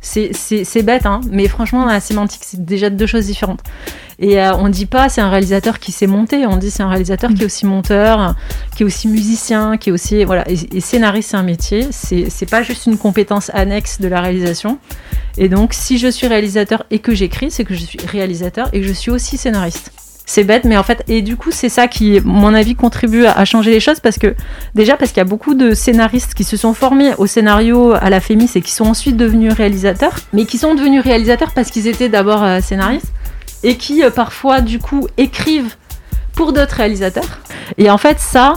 C'est 0.00 0.82
bête, 0.82 1.06
hein, 1.06 1.22
mais 1.30 1.48
franchement, 1.48 1.86
la 1.86 1.98
sémantique, 1.98 2.42
c'est 2.44 2.62
déjà 2.62 2.90
deux 2.90 3.06
choses 3.06 3.26
différentes. 3.26 3.60
Et 4.18 4.40
euh, 4.40 4.54
on 4.56 4.68
dit 4.68 4.86
pas 4.86 5.08
c'est 5.08 5.20
un 5.20 5.30
réalisateur 5.30 5.78
qui 5.78 5.92
sait 5.92 6.06
monter, 6.06 6.46
on 6.46 6.56
dit 6.56 6.70
c'est 6.70 6.82
un 6.82 6.88
réalisateur 6.88 7.32
qui 7.34 7.42
est 7.42 7.46
aussi 7.46 7.66
monteur, 7.66 8.34
qui 8.76 8.82
est 8.82 8.86
aussi 8.86 9.08
musicien, 9.08 9.76
qui 9.76 9.90
est 9.90 9.92
aussi 9.92 10.24
voilà. 10.24 10.44
Et, 10.48 10.80
scénariste 10.80 11.30
c'est 11.30 11.36
un 11.36 11.42
métier, 11.42 11.88
c'est 11.90 12.50
pas 12.50 12.62
juste 12.62 12.86
une 12.86 12.98
compétence 12.98 13.50
annexe 13.54 14.00
de 14.00 14.08
la 14.08 14.20
réalisation. 14.20 14.78
Et 15.36 15.48
donc 15.48 15.74
si 15.74 15.98
je 15.98 16.08
suis 16.08 16.26
réalisateur 16.26 16.84
et 16.90 17.00
que 17.00 17.14
j'écris, 17.14 17.50
c'est 17.50 17.64
que 17.64 17.74
je 17.74 17.84
suis 17.84 17.98
réalisateur 18.06 18.68
et 18.72 18.80
que 18.80 18.86
je 18.86 18.92
suis 18.92 19.10
aussi 19.10 19.36
scénariste. 19.36 19.90
C'est 20.26 20.44
bête, 20.44 20.64
mais 20.64 20.78
en 20.78 20.82
fait, 20.82 21.04
et 21.06 21.20
du 21.20 21.36
coup, 21.36 21.50
c'est 21.50 21.68
ça 21.68 21.86
qui, 21.86 22.18
mon 22.24 22.54
avis, 22.54 22.74
contribue 22.74 23.26
à, 23.26 23.44
changer 23.44 23.70
les 23.70 23.80
choses 23.80 24.00
parce 24.00 24.18
que, 24.18 24.34
déjà, 24.74 24.96
parce 24.96 25.10
qu'il 25.10 25.18
y 25.18 25.20
a 25.20 25.26
beaucoup 25.26 25.54
de 25.54 25.74
scénaristes 25.74 26.32
qui 26.32 26.44
se 26.44 26.56
sont 26.56 26.72
formés 26.72 27.12
au 27.18 27.26
scénario 27.26 27.92
à 27.92 28.08
la 28.08 28.20
Fémis 28.20 28.50
et 28.54 28.62
qui 28.62 28.70
sont 28.70 28.86
ensuite 28.86 29.18
devenus 29.18 29.52
réalisateurs, 29.52 30.14
mais 30.32 30.46
qui 30.46 30.56
sont 30.56 30.74
devenus 30.74 31.02
réalisateurs 31.02 31.52
parce 31.52 31.70
qu'ils 31.70 31.88
étaient 31.88 32.08
d'abord 32.08 32.42
euh, 32.42 32.60
scénaristes 32.62 33.12
et 33.64 33.76
qui 33.76 34.04
euh, 34.04 34.10
parfois 34.10 34.60
du 34.60 34.78
coup 34.78 35.08
écrivent 35.16 35.74
pour 36.34 36.52
d'autres 36.52 36.76
réalisateurs. 36.76 37.40
Et 37.78 37.90
en 37.90 37.98
fait 37.98 38.20
ça, 38.20 38.54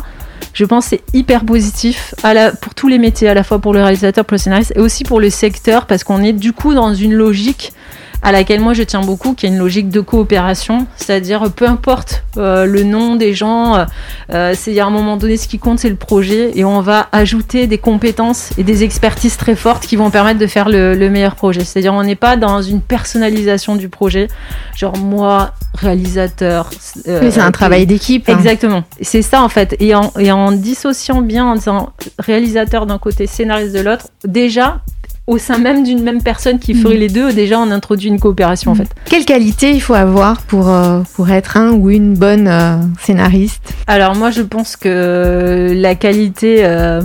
je 0.53 0.65
pense 0.65 0.87
c'est 0.87 1.01
hyper 1.13 1.45
positif 1.45 2.13
pour 2.61 2.75
tous 2.75 2.87
les 2.87 2.99
métiers, 2.99 3.29
à 3.29 3.33
la 3.33 3.43
fois 3.43 3.59
pour 3.59 3.73
le 3.73 3.81
réalisateur, 3.81 4.25
pour 4.25 4.35
le 4.35 4.39
scénariste 4.39 4.73
et 4.75 4.79
aussi 4.79 5.03
pour 5.03 5.19
le 5.19 5.29
secteur 5.29 5.87
parce 5.87 6.03
qu'on 6.03 6.21
est 6.21 6.33
du 6.33 6.53
coup 6.53 6.73
dans 6.73 6.93
une 6.93 7.13
logique 7.13 7.73
à 8.21 8.31
laquelle 8.31 8.59
moi 8.59 8.73
je 8.73 8.83
tiens 8.83 9.01
beaucoup, 9.01 9.33
qui 9.33 9.45
est 9.45 9.49
une 9.49 9.57
logique 9.57 9.89
de 9.89 10.01
coopération, 10.01 10.87
c'est-à-dire 10.95 11.51
peu 11.51 11.67
importe 11.67 12.23
euh, 12.37 12.65
le 12.65 12.83
nom 12.83 13.15
des 13.15 13.33
gens, 13.33 13.75
euh, 13.75 13.85
euh, 14.33 14.53
c'est 14.55 14.77
à 14.79 14.85
un 14.85 14.89
moment 14.89 15.17
donné 15.17 15.37
ce 15.37 15.47
qui 15.47 15.59
compte 15.59 15.79
c'est 15.79 15.89
le 15.89 15.95
projet 15.95 16.51
et 16.55 16.65
on 16.65 16.81
va 16.81 17.07
ajouter 17.11 17.67
des 17.67 17.77
compétences 17.77 18.51
et 18.57 18.63
des 18.63 18.83
expertises 18.83 19.37
très 19.37 19.55
fortes 19.55 19.85
qui 19.85 19.95
vont 19.95 20.09
permettre 20.09 20.39
de 20.39 20.47
faire 20.47 20.69
le, 20.69 21.07
meilleur 21.09 21.35
projet. 21.35 21.63
C'est-à-dire 21.63 21.93
on 21.93 22.03
n'est 22.03 22.15
pas 22.15 22.35
dans 22.35 22.61
une 22.61 22.81
personnalisation 22.81 23.75
du 23.75 23.87
projet, 23.87 24.27
genre 24.75 24.97
moi 24.97 25.53
réalisateur. 25.75 26.69
c'est 27.05 27.39
un 27.39 27.51
travail 27.51 27.85
d'équipe. 27.85 28.27
Hein. 28.27 28.37
Exactement. 28.37 28.83
C'est 28.99 29.21
ça 29.21 29.41
en 29.41 29.49
fait. 29.49 29.75
Et 29.79 29.95
en, 29.95 30.11
et 30.19 30.31
en 30.31 30.51
dissociant 30.51 31.21
bien 31.21 31.45
en 31.45 31.55
disant 31.55 31.93
réalisateur 32.19 32.85
d'un 32.85 32.97
côté, 32.97 33.27
scénariste 33.27 33.73
de 33.73 33.81
l'autre, 33.81 34.07
déjà 34.25 34.81
au 35.27 35.37
sein 35.37 35.57
même 35.57 35.83
d'une 35.83 36.01
même 36.01 36.23
personne 36.23 36.57
qui 36.57 36.73
ferait 36.73 36.95
mm. 36.95 36.99
les 36.99 37.09
deux, 37.09 37.33
déjà 37.33 37.59
on 37.59 37.69
introduit 37.69 38.07
une 38.07 38.19
coopération 38.19 38.71
en 38.71 38.75
mm. 38.75 38.77
fait. 38.77 38.89
Quelle 39.05 39.25
qualité 39.25 39.71
il 39.71 39.81
faut 39.81 39.93
avoir 39.93 40.41
pour, 40.41 40.69
euh, 40.69 41.01
pour 41.15 41.29
être 41.29 41.57
un 41.57 41.73
ou 41.73 41.89
une 41.89 42.13
bonne 42.13 42.47
euh, 42.47 42.77
scénariste? 43.01 43.73
Alors 43.87 44.15
moi 44.15 44.31
je 44.31 44.41
pense 44.41 44.77
que 44.77 45.73
la 45.75 45.95
qualité, 45.95 46.63
euh, 46.63 47.01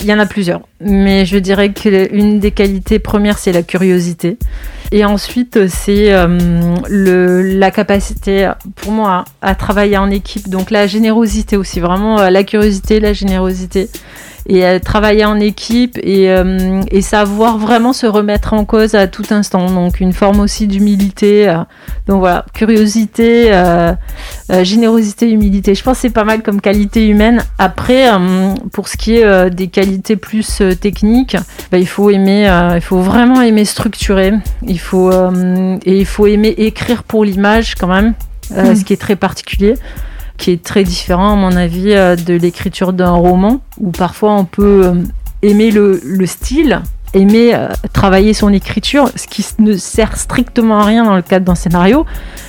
il 0.00 0.06
y 0.06 0.12
en 0.12 0.18
a 0.18 0.26
plusieurs, 0.26 0.62
mais 0.80 1.24
je 1.26 1.38
dirais 1.38 1.72
qu'une 1.72 2.40
des 2.40 2.50
qualités 2.50 2.98
premières 2.98 3.38
c'est 3.38 3.52
la 3.52 3.62
curiosité. 3.62 4.36
Et 4.90 5.04
ensuite, 5.04 5.68
c'est 5.68 6.10
la 6.88 7.70
capacité 7.70 8.50
pour 8.74 8.90
moi 8.90 9.26
à, 9.42 9.54
travailler 9.54 9.98
en 9.98 10.10
équipe. 10.10 10.48
Donc 10.48 10.70
la 10.70 10.86
générosité 10.86 11.58
aussi, 11.58 11.78
vraiment 11.78 12.30
la 12.30 12.42
curiosité, 12.42 12.98
la 12.98 13.12
générosité 13.12 13.90
et 14.46 14.64
euh, 14.64 14.78
travailler 14.78 15.24
en 15.24 15.38
équipe 15.40 15.98
et, 16.02 16.30
euh, 16.30 16.80
et, 16.90 17.02
savoir 17.02 17.58
vraiment 17.58 17.92
se 17.92 18.06
remettre 18.06 18.52
en 18.54 18.64
cause 18.64 18.94
à 18.94 19.06
tout 19.06 19.24
instant. 19.30 19.70
Donc 19.70 20.00
une 20.00 20.12
forme 20.12 20.40
aussi 20.40 20.66
d'humilité. 20.66 21.48
Euh. 21.48 21.58
donc 22.06 22.20
voilà, 22.20 22.44
curiosité, 22.54 23.52
générosité, 24.62 25.30
humilité. 25.30 25.74
Je 25.74 25.82
pense 25.82 25.98
que 25.98 26.02
c'est 26.02 26.10
pas 26.10 26.24
mal 26.24 26.42
comme 26.42 26.60
qualité 26.60 27.06
humaine. 27.06 27.42
Après, 27.58 28.08
pour 28.72 28.88
ce 28.88 28.96
qui 28.96 29.16
est 29.16 29.50
des 29.50 29.68
qualités 29.68 30.16
plus 30.16 30.62
techniques, 30.80 31.36
bah, 31.70 31.78
il 31.78 31.88
faut 31.88 32.10
aimer, 32.10 32.50
il 32.74 32.80
faut 32.80 33.00
vraiment 33.00 33.42
aimer 33.42 33.64
structurer. 33.64 34.32
Il 34.66 34.80
faut 34.80 35.12
et 35.12 35.98
il 35.98 36.06
faut 36.06 36.26
aimer 36.26 36.54
écrire 36.56 37.02
pour 37.02 37.24
l'image 37.24 37.74
quand 37.74 37.88
même, 37.88 38.14
hmm. 38.50 38.74
ce 38.74 38.84
qui 38.84 38.92
est 38.92 39.00
très 39.00 39.16
particulier 39.16 39.74
qui 40.38 40.52
est 40.52 40.62
très 40.62 40.84
différent, 40.84 41.32
à 41.32 41.36
mon 41.36 41.54
avis, 41.56 41.94
de 41.94 42.34
l'écriture 42.34 42.92
d'un 42.92 43.10
roman, 43.10 43.60
où 43.78 43.90
parfois 43.90 44.32
on 44.32 44.44
peut 44.44 44.92
aimer 45.42 45.70
le, 45.70 46.00
le 46.02 46.26
style, 46.26 46.80
aimer 47.14 47.54
travailler 47.92 48.34
son 48.34 48.52
écriture, 48.52 49.10
ce 49.14 49.26
qui 49.26 49.44
ne 49.58 49.74
sert 49.74 50.16
strictement 50.16 50.80
à 50.80 50.84
rien 50.84 51.04
dans 51.04 51.16
le 51.16 51.22
cadre 51.22 51.44
d'un 51.44 51.54
scénario, 51.54 52.06